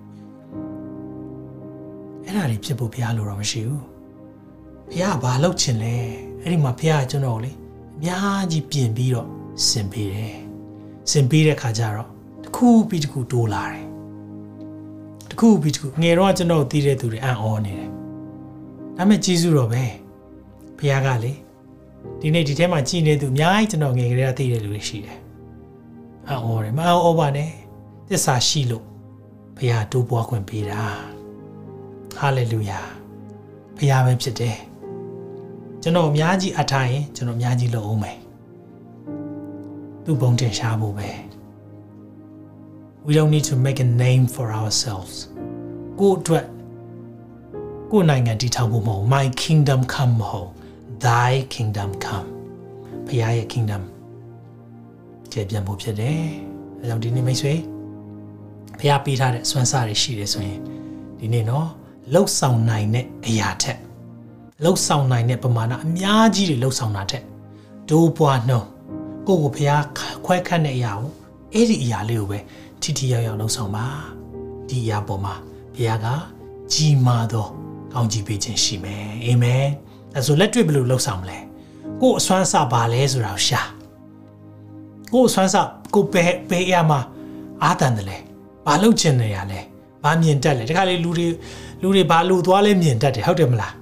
[2.36, 3.84] အဲ့ဒါတွေဖြစ်ဖို့ဘုရားလိုတော့မရှိဘူး။
[4.90, 5.96] ဘုရားကဘာလုပ်ချင်လဲ။
[6.42, 7.52] အဲ့ဒီမှာဘုရားကကျွန်တော်လေ
[7.98, 9.28] အများကြီးပြင်ပြီးတော့
[9.68, 10.36] ဆင်ပေးတယ်။
[11.12, 12.10] ဆင်ပေးတဲ့ခါကျတော့
[12.44, 13.86] တစ်ခုပြီးတစ်ခုတိုးလာတယ်
[15.30, 17.90] တစ်ခုပြီးတစ်ခုငယ်တော့ကျွန်တော်သိတဲ့သူတွေအံ့ဩနေတယ်
[18.98, 19.84] ဒါပေမဲ့ကျေးဇူးတော်ပဲ
[20.78, 21.34] ဘုရားကလေ
[22.20, 25.18] ဒီနေ့ဒီထဲမှာကြည်နေသူအများကြီးကျွန်တော်ငယ်ကလေးကသိတဲ့လူတွေရှိတယ်
[26.28, 27.50] အံ့ဩတယ်မအံ့ဩပါနဲ့
[28.10, 28.86] သစ္စာရှိလို့
[29.58, 31.15] ဘုရားတိုးပွားခွင့်ပေးတာ
[32.18, 32.80] ဟာလေလုယာ
[33.78, 34.58] ဖခင်ပဲဖြစ်တယ်
[35.82, 38.18] ကျွန်တော်အများကြီးအထားရင်ကျွန်တော်အများကြီးလုပ်အောင်မယ်
[40.04, 41.10] သူ့ဘုံတင်ရှားဖို့ပဲ
[43.06, 45.16] we don't need to make a name for ourselves
[46.00, 46.46] ကိုယ့်အတွက်
[47.92, 50.52] ကိုယ့်နိုင်ငံတည်ထောင်ဖို့မဟုတ် my kingdom come မဟုတ်
[51.08, 52.28] thy kingdom come
[53.08, 53.84] ဘုရားရဲ့ kingdom
[55.32, 56.22] ကျေပြန်ဖို့ဖြစ်တယ်
[56.80, 57.54] အဲကြောင့်ဒီနေ့မိတ်ဆွေ
[58.80, 60.60] ဘုရားပေးထားတဲ့စွမ်းစားတွေရှိတယ်ဆိုရင်
[61.20, 61.70] ဒီနေ့နော်
[62.14, 63.80] လှုပ်ဆောင်နိုင်တဲ့အရာထက်
[64.64, 67.24] လှုပ်ဆောင်နိုင်တဲ့ပမာဏအများကြီးတွေလှုပ်ဆောင်တာထက်
[67.90, 68.62] ဒိုးပွားနှုံ
[69.28, 69.84] ကိုကိုဘုရား
[70.26, 71.12] ခွဲခန့်တဲ့အရာကို
[71.54, 72.40] အဲ့ဒီအရာလေးကိုပဲ
[72.82, 73.86] ထိထိရောက်ရောက်လှုပ်ဆောင်ပါ
[74.70, 75.36] ဒီအရာပေါ်မှာ
[75.76, 76.08] ဘုရားက
[76.74, 77.48] ကြီးမားသော
[77.94, 79.66] ကောင်းကြီးပေးခြင်းရှိမယ်အာမင်
[80.16, 81.38] အဲဆိုလက်တွေ့ဘယ်လိုလှုပ်ဆောင်မလဲ
[82.02, 83.62] ကို့အစွမ်းစပါလဲဆိုတာကိုရှာ
[85.14, 85.56] ကို့အစွမ်းစ
[85.94, 87.00] ကိုပဲပဲရမှာ
[87.64, 88.18] အာတန်တယ်လေ
[88.66, 89.60] ဘာလှုပ်ချင်နေရလဲ
[90.06, 91.28] ဘာမြင်တတ်လဲတခါလေလူတွေ
[91.82, 93.74] လူတွေဘာလို့သွားလဲမြင်တတ်တယ်ဟုတ်တယ်မလား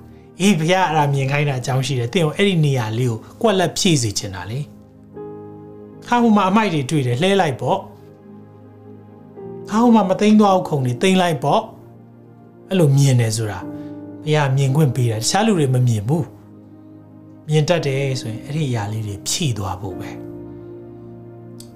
[0.42, 4.60] အေးဘုရားအဲ့ဒါမြင်ခိုင်းတာအကြောင်းရှိတယ်သင်ကိုအဲ့ဒီနေရာလေးကိုကွက်လက်ဖြည့်စေချင်တာလေ
[6.08, 7.80] ခါဟိုမှာအမိုက်တွေတွေ့တယ်လှဲလိုက်ပေါ့
[9.70, 11.62] ခါဟိုမှာမသိမ်းသွားအောင်ခုံနေသိမ်းလိုက်ပေါ့
[12.70, 13.60] အဲ့လိုမြင်တယ်ဆိုတာ
[14.24, 16.26] ဘုရားမြင်ခွင့်ပေးတာတခြားလူတွေမမြင်ဘူး
[17.50, 20.10] မြင်တတ်တယ်ဆိုရင်အဲ့ဒီအရာလေးတွေဖြည့်သွားဖို့ပဲ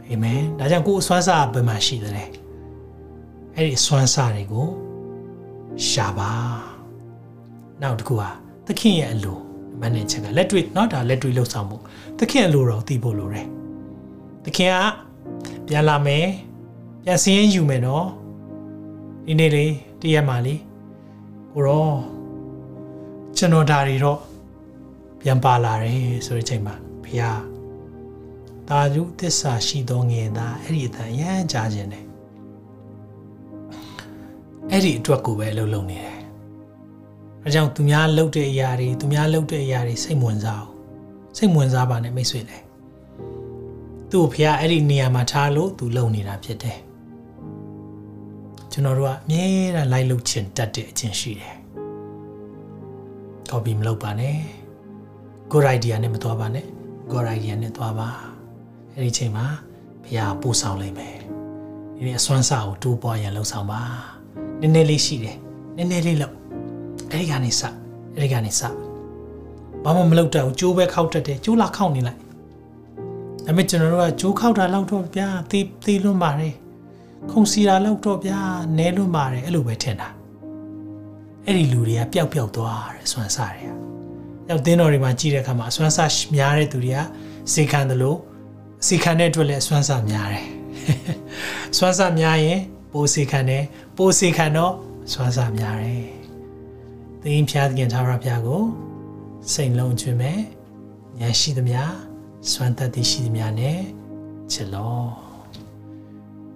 [0.08, 2.24] အာမင်ဒါကြောင့်ကိုယ်အစွမ်းစားဘယ်မှာရှိသလဲ
[3.60, 4.68] အဲ့ဒီစွမ်းစားတွေကို
[5.88, 6.32] ရှာပါ
[7.82, 8.30] နောက်တစ်ခုဟာ
[8.66, 9.38] သခင်ရဲ့အလို
[9.80, 11.78] မန်နေချက်ကလက်တွေ့နော်ဒါလက်တွေ့လှုပ်ဆောင်မှု
[12.20, 13.48] သခင်အလိုတော်သိဖို့လိုတယ်
[14.46, 14.78] သခင်က
[15.68, 16.28] ပြန်လာမယ်
[17.04, 18.06] ပြန်စင်းရင်ယူမယ်နော်
[19.26, 19.66] ဒီနေ့လေ
[20.02, 20.56] တရက်မှလေ
[21.52, 21.90] ကိုရော
[23.38, 24.20] ကျွန်တော်ဒါတွေတော့
[25.22, 27.42] ပြန်ပါလာတယ်ဆိုတဲ့အချိန်မှာဘုရား
[28.68, 32.07] တာယုသစ္စာရှိသောငင်သားအဲ့ဒီအတန်ရမ်းကြားခြင်းတယ်
[34.72, 36.18] အဲ့ဒီအတွက်ကိုပဲလှုပ်လှုပ်နေတယ်။
[37.46, 40.72] အဲကြောင့်သူများလှုပ်တဲ့အရာတွေသူများလှုပ်တဲ့အရာတွေစိတ်ဝင်စားအောင်
[41.38, 42.58] စိတ်ဝင်စားပါနဲ့မိတ်ဆွေလေ။
[44.12, 46.78] သူ့ဖះအဲ့ဒီနေရာမှာထားလို့သူလှုပ်နေတာဖြစ်တယ်။
[48.72, 49.46] ကျွန်တော်တို့ကအမြဲ
[49.76, 51.56] တမ်းလိုက်လှုပ်ချင်တတ်တဲ့အချင်းရှိတယ်။
[53.50, 54.38] copy မလုပ်ပါနဲ့။
[55.52, 56.66] good idea နဲ့မသွားပါနဲ့။
[57.12, 58.10] good idea နဲ့သွားပါ။
[58.96, 59.46] အဲ့ဒီချိန်မှာ
[60.06, 61.16] ဖះပို့ဆောင်လိုက်မယ်။
[61.96, 63.84] ဒီနေ့အစွမ်းစာကိုတိုးပွားရန်လှုပ်ဆောင်ပါ။
[64.62, 65.38] နည်းနည်းလေးရှိတယ်
[65.78, 66.36] နည်းနည်းလေးလောက်
[67.12, 67.62] အဲ့ဒီကနေစ
[68.14, 68.62] အဲ့ဒီကနေစ
[69.84, 72.20] ဘာမှမလုပ်တော့ကျိုးပဲခောက်တတ်တယ်ကျိုးလာခောက်နေလိုက်
[73.46, 76.54] ဒါပေမဲ့ကျွန်တော်တို့ကကျိုးခောက်တာလောက်တော့ဗျာသေးသေးလွန်းပါတယ်
[77.32, 78.40] ခုံစီတာလောက်တော့ဗျာ
[78.78, 80.10] နဲလွန်းပါတယ်အဲ့လိုပဲထင်တာ
[81.46, 83.72] အဲ့ဒီလူတွေကပျောက်ပျောက်သွားတယ်ဆွမ်းစားတွေက
[84.50, 87.00] ရောက်တင်းတော်တွေမှာကြည့်တဲ့အခါမှာဆွမ်းစားများတဲ့သူတွေက
[87.54, 88.18] စေခံတယ်လို့
[88.88, 90.46] စေခံတဲ့အတွက်လည်းဆွမ်းစားများတယ်
[91.78, 92.60] ဆွမ်းစားများရင်
[92.92, 93.64] ပိုးစေခံတယ်
[94.00, 94.74] ပိုးစေခံတော့
[95.12, 96.08] စွမ်းစားများတယ်။
[97.22, 98.64] သင်ဖျားခင်သာရဖျားကို
[99.52, 100.40] စိတ်လုံးကျွင်မဲ့
[101.20, 101.82] ဉာဏ်ရှိသမျှ
[102.52, 103.80] စွမ်းတတ်သည်ရှိသမျှနဲ့
[104.52, 105.08] ချစ်လို့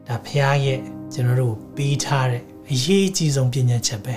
[0.08, 0.80] ဒါဖျားရဲ့
[1.14, 4.16] ကျွန်တော်တို့ပေးထားတဲ့အရေးအကြီးဆုံးပညာချက်ပဲ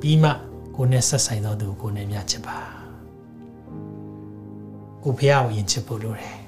[0.00, 0.30] ပြီးမှ
[0.76, 2.58] ကိုယ်နဲ့ဆက်ဆိုင်သောသူကိုယ်နဲ့မြတ်ချစ်ပါ
[5.02, 6.38] ကိုဖျားကိုယဉ်ချစ်ဖို့လိုတယ်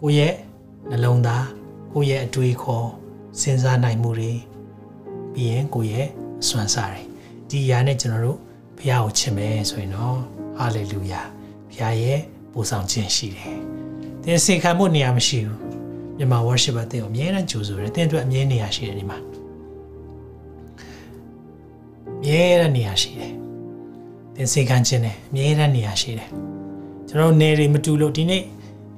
[0.00, 0.34] ကိုရဲ့
[0.90, 1.46] နှလုံးသား
[1.92, 2.88] ကိုရဲ့အတွေးခေါ်
[3.40, 4.32] စဉ်းစားနိုင်မှုတွေ
[5.34, 6.08] ပြီးရင်ကိုယ့်ရဲ့
[6.42, 7.02] အစွမ်းစားတွေ
[7.50, 8.38] ဒီအရာနဲ့ကျွန်တော်တို့
[8.78, 10.16] ဘုရားကိုချစ်မယ်ဆိုရင်တော့
[10.56, 11.20] ဟာလေလုယာ
[11.70, 12.18] ဘုရားရဲ့
[12.52, 13.54] ပို့ဆောင်ခြင်းရှိတယ်။
[14.22, 15.58] သင်စေခံမှုနေရာမရှိဘူး။
[16.16, 19.18] မြန်မာ worship အသင်းကိုအမြဲတမ်းကြိုဆိုတယ်။သင်အတွက်အမြဲနေရာရှိတယ်ဒီမှာ။
[22.08, 23.32] အမြဲတမ်းနေရာရှိတယ်။
[24.34, 26.28] သင်စေခံခြင်းနဲ့အမြဲတမ်းနေရာရှိတယ်။
[27.08, 28.42] ကျွန်တော်နေတွေမတူလို့ဒီနေ့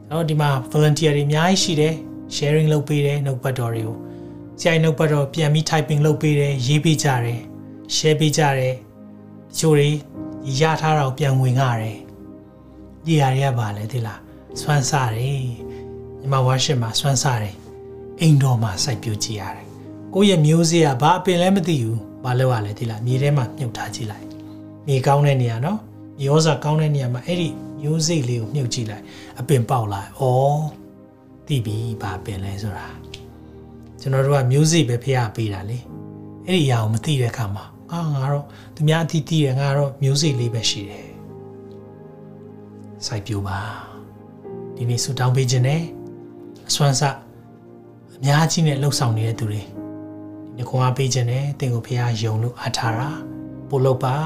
[0.09, 1.95] ကျွန်တော်ဒီမှာ volunteer တွေအများကြီးရှိတယ်။
[2.37, 3.97] sharing လုပ်ပေးတယ်နှုတ်ပတ်တော်တွေကို
[4.61, 7.41] ဆရာနှုတ်ပတ်တော့ပြန်ပြီး typing လုပ်ပေးတယ်ရေးပေးကြတယ်
[7.97, 9.91] share ပေးကြတယ်တချို့တွေ
[10.61, 11.99] ရထားတာကိုပြန်ဝင်ကြတယ်
[13.07, 14.21] ဒီဟာတွေကပါလေဒီလား
[14.61, 17.57] စွမ်းစားတယ်ညီမ worship မှာစွမ်းစားတယ်
[18.21, 19.67] အိမ်တော်မှာစိုက်ပျိုးကြည့်ရတယ်
[20.15, 24.27] ကိုယ့်ရဲ့မျိုးစေ့ကဘာအပင်လဲမသိဘူးဘာလို့ရလဲဒီလားမြေထဲမှာမြုပ်ထားကြည့်လိုက်
[24.87, 25.79] မြေကောင်းတဲ့နေရာနော်
[26.19, 27.49] မြေဩဇာကောင်းတဲ့နေရာမှာအဲ့ဒီ
[27.81, 29.05] မျိုးစေ့လေးကိုမြုပ်ကြည့်လိုက်
[29.41, 30.23] အပင်ပေါက်လာဩ
[31.47, 32.87] သိပြီဘာအပင်လဲဆိုတာ
[34.03, 35.79] ကျွန်တော်တို့ကမျိုးစေ့ပဲဖះပေးတာလေ
[36.47, 41.07] အဲ့ဒီအရာကိုမသိတဲ့အခါမှာအာငါတော့သူများအသီးသီးတယ်ငါတော့မျိုးစေ့လေးပဲရှိတယ်
[43.07, 43.59] စိုက်ပြိုးပါ
[44.77, 45.83] ဒီနေ့ဆူတောင်းပေးခြင်းနဲ့
[46.69, 49.67] အစွမ်းစအများကြီးနဲ့လှုပ်ဆောင်နေတဲ့သူတွေဒီ
[50.57, 53.11] နေ့ခွန်အားပေးခြင်းနဲ့တင့်ကိုဖះယုံလို့အားထားတာ
[53.69, 54.17] ပို့လို့ပါ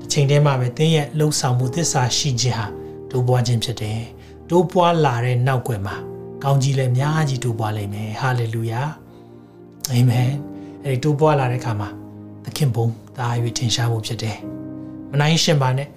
[0.00, 2.66] တစ်ချိန်တည်းမှာပဲတင်းရဲ့လှုပ်ဆောင်မှုသစ္စာရှိခြင်းဟာ
[3.10, 4.00] ဒိုးပွားခြင်းဖြစ်တယ်
[4.48, 5.96] ဒိုးပွားလာတဲ့နောက်ွယ်မှာ
[6.44, 8.82] ကောင်းကြီးလည်းအများကြီးတိုးပွားလိမ့်မယ်ဟာလေလုယာ
[9.90, 10.30] အာမင်
[10.84, 11.88] အဲဒီတိုးပွားလာတဲ့အခါမှာ
[12.44, 12.86] သခင်ဘုံ
[13.18, 14.38] ဒါရွေထင်ရှားမှုဖြစ်တယ်
[15.10, 15.88] မနိုင်ရှင်ပါနဲ့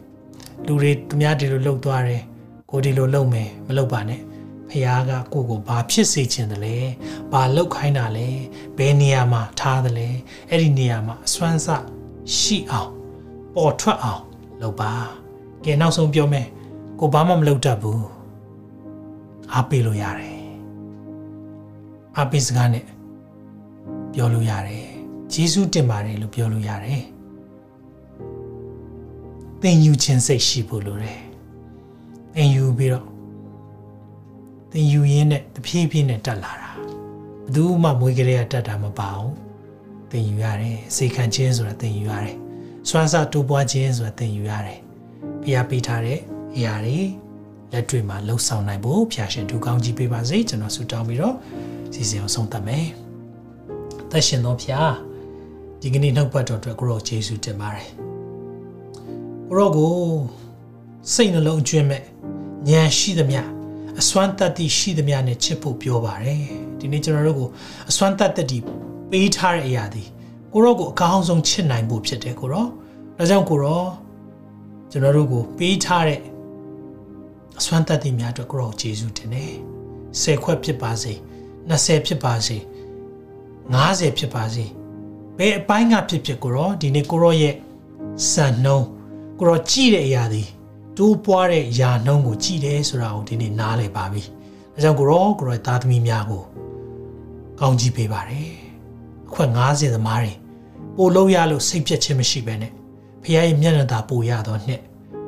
[0.65, 2.21] လူတွေသူများဒီလိုလှုပ်သွားတယ်
[2.69, 4.21] ကိုဒီလိုလှုပ်မယ်မလှုပ်ပါနဲ့
[4.69, 6.75] ဖခင်ကကိုကိုဘာဖြစ်စေချင်တယ်လဲ
[7.31, 8.27] ဘာလှုပ်ခိုင်းတာလဲ
[8.77, 10.09] ဘယ်နေရာမှာထားတယ်လဲ
[10.49, 11.67] အဲ့ဒီနေရာမှာအစွမ်းစ
[12.37, 12.91] ရှိအောင်
[13.55, 14.23] ပေါ်ထွက်အောင်
[14.61, 14.91] လုပ်ပါ
[15.65, 16.47] ကဲနောက်ဆုံးပြောမယ်
[16.99, 18.05] ကိုဘာမှမလုပ်တတ်ဘူး
[19.53, 20.30] အားပေးလို့ရတယ်
[22.17, 22.85] အားပေးစကားနဲ့
[24.13, 24.85] ပြောလို့ရတယ်
[25.33, 27.01] ဂျေစုတင်ပါတယ်လို့ပြောလို့ရတယ်
[29.61, 31.19] သင်ယူခြင်းစိတ်ရှိဖို့လိုတယ်
[32.33, 33.05] သင်ယူပြီးတော့
[34.71, 39.33] သင်ယူရင်းနဲ့တဖြည်းဖြည်းနဲ့တက်လာတာဘယ်သူမှမွေးကလေးကတက်တာမပါဘူး
[40.11, 42.35] သင်ယူရတယ်စေခံခြင်းဆိုတာသင်ယူရတယ်
[42.89, 44.79] စွမ်းစားတိုးပွားခြင်းဆိုတာသင်ယူရတယ်
[45.43, 46.19] ဖျားပေးထားတဲ့
[46.55, 46.99] အရာတွေ
[47.71, 51.35] လက်တွေ့မှာလှုပ်ဆောင်နိုင်ဖို့ဖျာရှင်ဒူကောင်းကြီးပေးပါစေကျွန်တော်ဆုတောင်းပြီးတော့
[51.93, 52.87] စီစဉ်အောင်ဆုံးသတ်မယ်
[54.09, 54.93] သက်ရှင်သောဖျား
[55.81, 57.89] ဒီကနေ့နှုတ်ပတ်တော်အတွက်ကိုရောယေရှုတင်ပါတယ်
[59.47, 59.93] ကိုရောကို
[61.13, 62.03] စိတ်နှလုံးအကျွင့်မဲ့
[62.69, 63.41] ဉာဏ်ရှိသမျှ
[63.99, 66.43] အစွမ်းတတ္တိရှိသမျှနဲ့ချစ်ဖို့ပြောပါတယ်
[66.79, 67.49] ဒီနေ့ကျွန်တော်တို့ကို
[67.89, 68.57] အစွမ်းတတ္တိ
[69.11, 70.03] ပေးထားတဲ့အရာဒီ
[70.53, 72.65] ကိုရောကိုအကောင်းဆုံးချစ်နိုင်ဖို့ဖြစ်တယ်ကိုရော
[73.17, 73.83] ဒါကြောင့်ကိုရော
[74.91, 76.19] ကျွန်တော်တို့ကိုပေးထားတဲ့
[77.59, 79.53] အစွမ်းတတ္တိများအတွက်ကိုရောယေရှုတင်တယ်
[80.21, 81.13] ဆယ်ခွက်ဖြစ်ပါစေ
[81.69, 82.57] 20ဖြစ်ပါစေ
[83.75, 84.65] 90ဖြစ်ပါစေ
[85.37, 87.55] ဘယ်အပိုင်းကဖြစ်ဖြစ်ကိုရောဒီနေ့ကိုရောရဲ့
[88.31, 88.85] စံနှုံး
[89.39, 90.43] ကိုရောကြည့်တဲ့အရာဒီ
[90.97, 94.21] တိုးပွားတဲ့ယာနှုံးကိုကြည်တယ်ဆိုတာကိုဒီနေ့နားလည်ပါပြီ။
[94.73, 96.43] ဒါကြောင့်ကိုရောကိုရောသားသမီးများကို
[97.59, 98.49] ကောင်းကြီးပေးပါတယ်။
[99.27, 100.33] အခွက်90သမားတွေ
[100.97, 102.71] ပို့လို့ရလို့စိတ်ပြတ်ခြင်းမရှိဘဲနဲ့
[103.23, 104.81] ဖခင်ရဲ့မျက်နှာသာပို့ရတော့နှစ်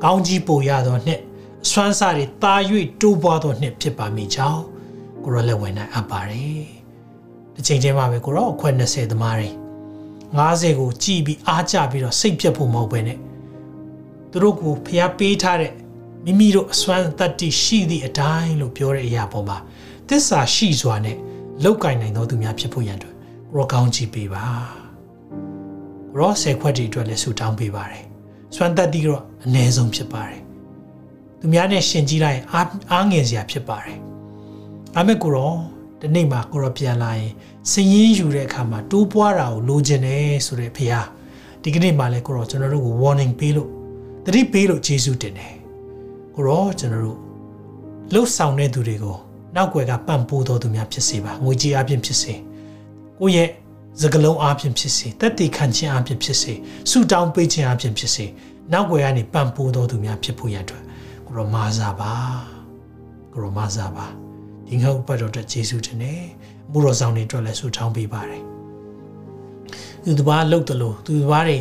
[0.04, 1.20] ကောင်းကြီးပို့ရတော့နှစ်
[1.64, 2.56] အစွမ်းစားတွေတာ၍
[3.02, 4.64] တိုးပွားတော့နှစ်ဖြစ်ပါမိကြောင်း
[5.24, 6.66] ကိုရောလက်ဝင်နိုင်အပ်ပါတယ်။
[7.56, 9.50] တစ်ချိန်တည်းမှာပဲကိုရောအခွက်20သမားတွေ
[10.40, 13.20] 90ကိုကြည်ပြီးအားကြပြီးတော့စိတ်ပြတ်ဖို့မဟုတ်ဘဲနဲ့
[14.32, 15.74] သူတို့ကိုဖျားပေးထားတဲ့
[16.26, 19.58] မိမိတို့အစွမ်းတတ္တိရှိသည့်အတိုင်းလို့ပြောတဲ့အရာပေါ်မှာ
[20.10, 21.18] သစ္စာရှိစွာနဲ့
[21.64, 23.16] လောက်ကင်နိုင်သောသူများဖြစ်ဖို့ရန်အတွက်
[23.56, 24.46] ရောကောင်းချီးပေးပါ
[26.18, 28.06] ရောဆယ်ခွက်တွေအတွက်လည်းဆုတောင်းပေးပါတယ်
[28.56, 30.42] စွမ်းတတ္တိတော့အ ਨੇ ဆုံးဖြစ်ပါတယ်
[31.40, 33.98] သူများနဲ့ရှင်ကြည့်လိုက်အားအားငယ်စရာဖြစ်ပါတယ်
[34.96, 35.54] ဒါမဲ့ကိုရော
[36.02, 37.32] ဒီနေ့မှာကိုရောပြန်လာရင်
[37.72, 41.06] စည်ရင်းယူတဲ့အခါမှာတိုးပွားတာကိုလိုချင်တယ်ဆိုတဲ့ဖခင်
[41.64, 43.70] ဒီကနေ့မှလည်းကိုရောကျွန်တော်တို့ကို warning ပေးလို့
[44.26, 45.56] တတိပေးလို့ယေရှုတင်တယ်
[46.36, 47.20] ကိုရောကျွန်တော်တို့
[48.14, 49.18] လှုပ်ဆောင်တဲ့သူတွေကို
[49.56, 52.34] နောက်ွယ်ကပံ့ပိုးတော်သူများဖြစ်စေပါငွေကြေးအပြင်ဖြစ်စေ
[53.20, 53.50] ကိုရဲ့
[54.02, 56.54] စကလုံးအပြင်ဖြစ်စေတက်တည်ခံခြင်းအပြင်ဖြစ်စေ
[56.90, 58.26] ဆုတောင်းပေးခြင်းအပြင်ဖြစ်စေ
[58.74, 60.84] နောက်ွယ်ကနေပံ့ပိုးတော်သူများဖြစ်ဖို့ရအတွက်
[61.28, 62.14] ကိုရောမာစာပါ
[63.32, 64.23] ကိုရောမာစာပါ
[64.68, 66.22] ဒီငါ့ပတ်တော်တဲ့ယေရှုတင်တယ်
[66.72, 68.44] မှုတော်ဆောင်တွေအတွက်လည်းဆုတောင်းပေးပါတယ်
[70.04, 71.58] သူတပါးလှုပ်တယ်လို့သူတပါးတွေ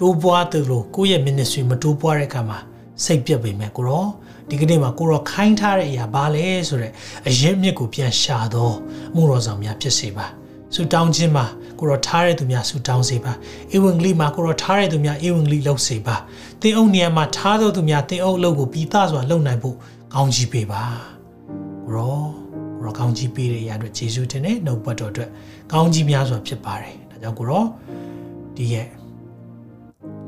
[0.00, 2.58] တိုးပွားတယ်လို့ကိုယ့်ရဲ့ ministry မတိုးပွားတဲ့အခါမှာ
[3.04, 4.06] စိတ်ပြတ်ပေမဲ့ကိုရော
[4.48, 6.92] ဒီကနေ့မှာကိုရောခိုင်းထားတဲ့အရာဘာလဲဆိုတော့
[7.28, 8.76] အရင်မြစ်ကိုပြန်ရှာတော့
[9.14, 10.26] မှုတော်ဆောင်များဖြစ်စေပါ
[10.74, 11.44] ဆူတောင်းခြင်းမှာ
[11.78, 13.32] ကိုရောထားတဲ့သူများဆူတောင်းစေပါ
[13.74, 16.16] ဧဝံဂေလိမှာကိုရောထားတဲ့သူများဧဝံဂေလိလုပ်စေပါ
[16.60, 19.76] သင်အုပ်နေရာမှာထားသောသူများသင်အုပ်အလုပ်ကိုပြီးသားစွာလုပ်နိုင်ဖို့
[20.14, 21.13] ကောင်းချီးပေးပါကို
[21.92, 22.16] ရော
[22.80, 25.30] ကိုရောကောင်းချီးပေးတဲ့အရာအတွက်ယေရှုတင်တဲ့နှုတ်ပတ်တော်အတွက်
[25.72, 27.64] ကောင်းချီးများစွာဖြစ်ပါတယ်ဒါကြောင့်ကိုရော
[28.56, 28.88] ဒီရဲ့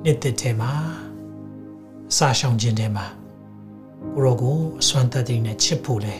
[0.04, 0.72] နှစ်သက်ထဲမှာ
[2.10, 3.06] အစာရှောင်ခြင်းထဲမှာ
[4.14, 6.16] ကိုရောကိုအစွမ်းတတ်တဲ့နဲ့ချစ်ဖို့လဲ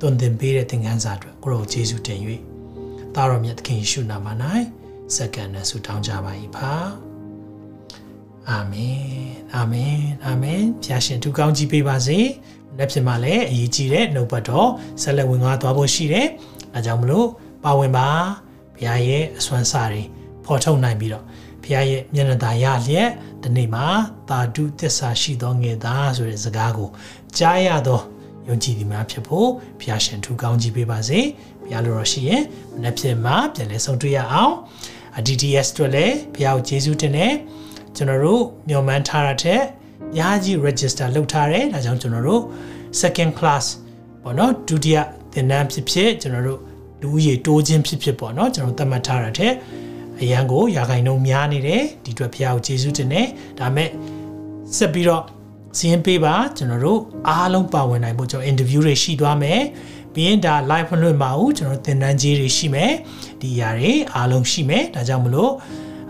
[0.00, 2.20] တွင်တင်ပေးတဲ့သင်ခန်းစာအတွက်ကိုရောယေရှုတင်၍
[3.14, 4.26] သားတော်မြတ်သခင်ယေရှုနာမ၌
[5.14, 6.72] စက္ကန့်နဲ့ဆုတောင်းကြပါ၏ပါ
[8.50, 9.00] အာမင်
[9.54, 12.18] အာမင်အာမင်ဖျာရှင်သူကောင်းကြီးပေးပါစေ
[12.78, 14.68] လက်ဖြစ်မှလည်းအရေးကြီးတဲ့နှုတ်ပတ်တော်
[15.02, 16.26] ဆက်လက်ဝင်သွားဖို့ရှိတယ်
[16.74, 17.28] အဲကြောင့်မလို့
[17.64, 18.08] ပါဝင်ပါ
[18.74, 20.02] ဘုရားရဲ့အစွမ်းစာတွေ
[20.44, 21.24] ဖော်ထုတ်နိုင်ပြီးတော့
[21.62, 23.10] ဘုရားရဲ့မျက်နှာသာရလျက်
[23.42, 23.86] ဒီနေ့မှာ
[24.28, 26.88] တာဓုသစ္စာရှိသောငယ်သားဆိုတဲ့စကားကို
[27.38, 28.00] ကြားရသော
[28.48, 29.48] ယုံကြည်သူများဖြစ်ဖို့
[29.80, 31.20] ဘုရားရှင်ထူကောင်းကြီးပေးပါစေ
[31.62, 32.42] ဘုရားလိုတော်ရှိရင်
[32.74, 34.54] မနေ့ဖြစ်မှာပြန်လဲဆုံးတွေ့ရအောင်
[35.26, 37.34] DTS တို့လည်းဘုရားကိုကျေးဇူးတင်တယ်
[37.96, 39.60] ကျွန်တော်တို့မျှော်မှန်းထားတာတဲ့
[40.14, 42.42] များကြီး register လုပ်ထားတယ်ဒါကြောင့်ကျွန်တော်တို့
[43.00, 43.64] second class
[44.22, 44.98] ပေါ့နော်ဒုတိယ
[45.32, 46.60] သင်တန်းဖြစ်ဖြစ်ကျွန်တော်တို့
[47.02, 49.52] လူဦးရေတိုးခြင်းဖြစ်ဖြစ်ပေါ့နော်ကျွန်တော်သတ်မှတ်ထားတာတဲ့
[50.20, 53.26] အရန်ကိုရာခိုင်နှုန်းများနေတယ်ဒီအတွက်ဖះကိုကျေးဇူးတင်တယ်
[53.58, 53.88] ဒါမဲ့
[54.76, 55.24] ဆက်ပြီးတော့
[55.76, 59.62] စီးရင်ပေးပါကျွန်တော်တို့အားလုံးပါဝင်နိုင်ဖို့ကျွန်တော် interview တွေရှိသွားမယ်
[60.14, 62.92] ပြီးရင်ဒါ live လွှင့်ပါဦးကျွန်တော်သင်တန်းကြီးတွေရှိမယ်
[63.40, 65.52] ဒီຢာတွေအားလုံးရှိမယ်ဒါကြောင့်မလို့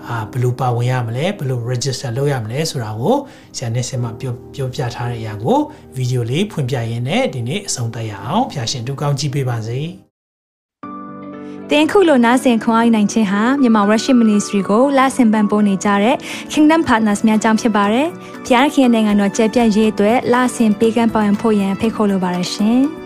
[0.08, 3.16] အာဘယ်လိုပါဝင်ရမလဲဘယ်လို register လုပ်ရမလဲဆိုတာကို
[3.56, 5.58] ဆရာနဲ့ဆင်မပြောပြောပြထားတဲ့အရာကို
[5.96, 9.80] ဗီဒီယိုလေးဖွင့်ပြရင်းနဲ့ဒီနေ့အဆုံးသတ်ရအောင်ဖျာရှင်ဒုကောင်းကြည့်ပေးပါစေ
[11.70, 16.16] တင်ခုလိုနားဆင်ခွန်အားနိုင်ခြင်းဟာမြန်မာ Worship Ministry ကိုလာဆင်ပန်ပိုးနေကြတဲ့
[16.52, 18.08] Kingdom Partners များအကြောင်းဖြစ်ပါတယ်။
[18.46, 22.82] ဖျားခင်နိုင်ငံတော်ကျယ်ပြန့်ရေးအတွက်လာဆင်ပေးကမ်းပောင်းဖို့ရန်ဖိတ်ခေါ်လိုပါတယ်ရှင်။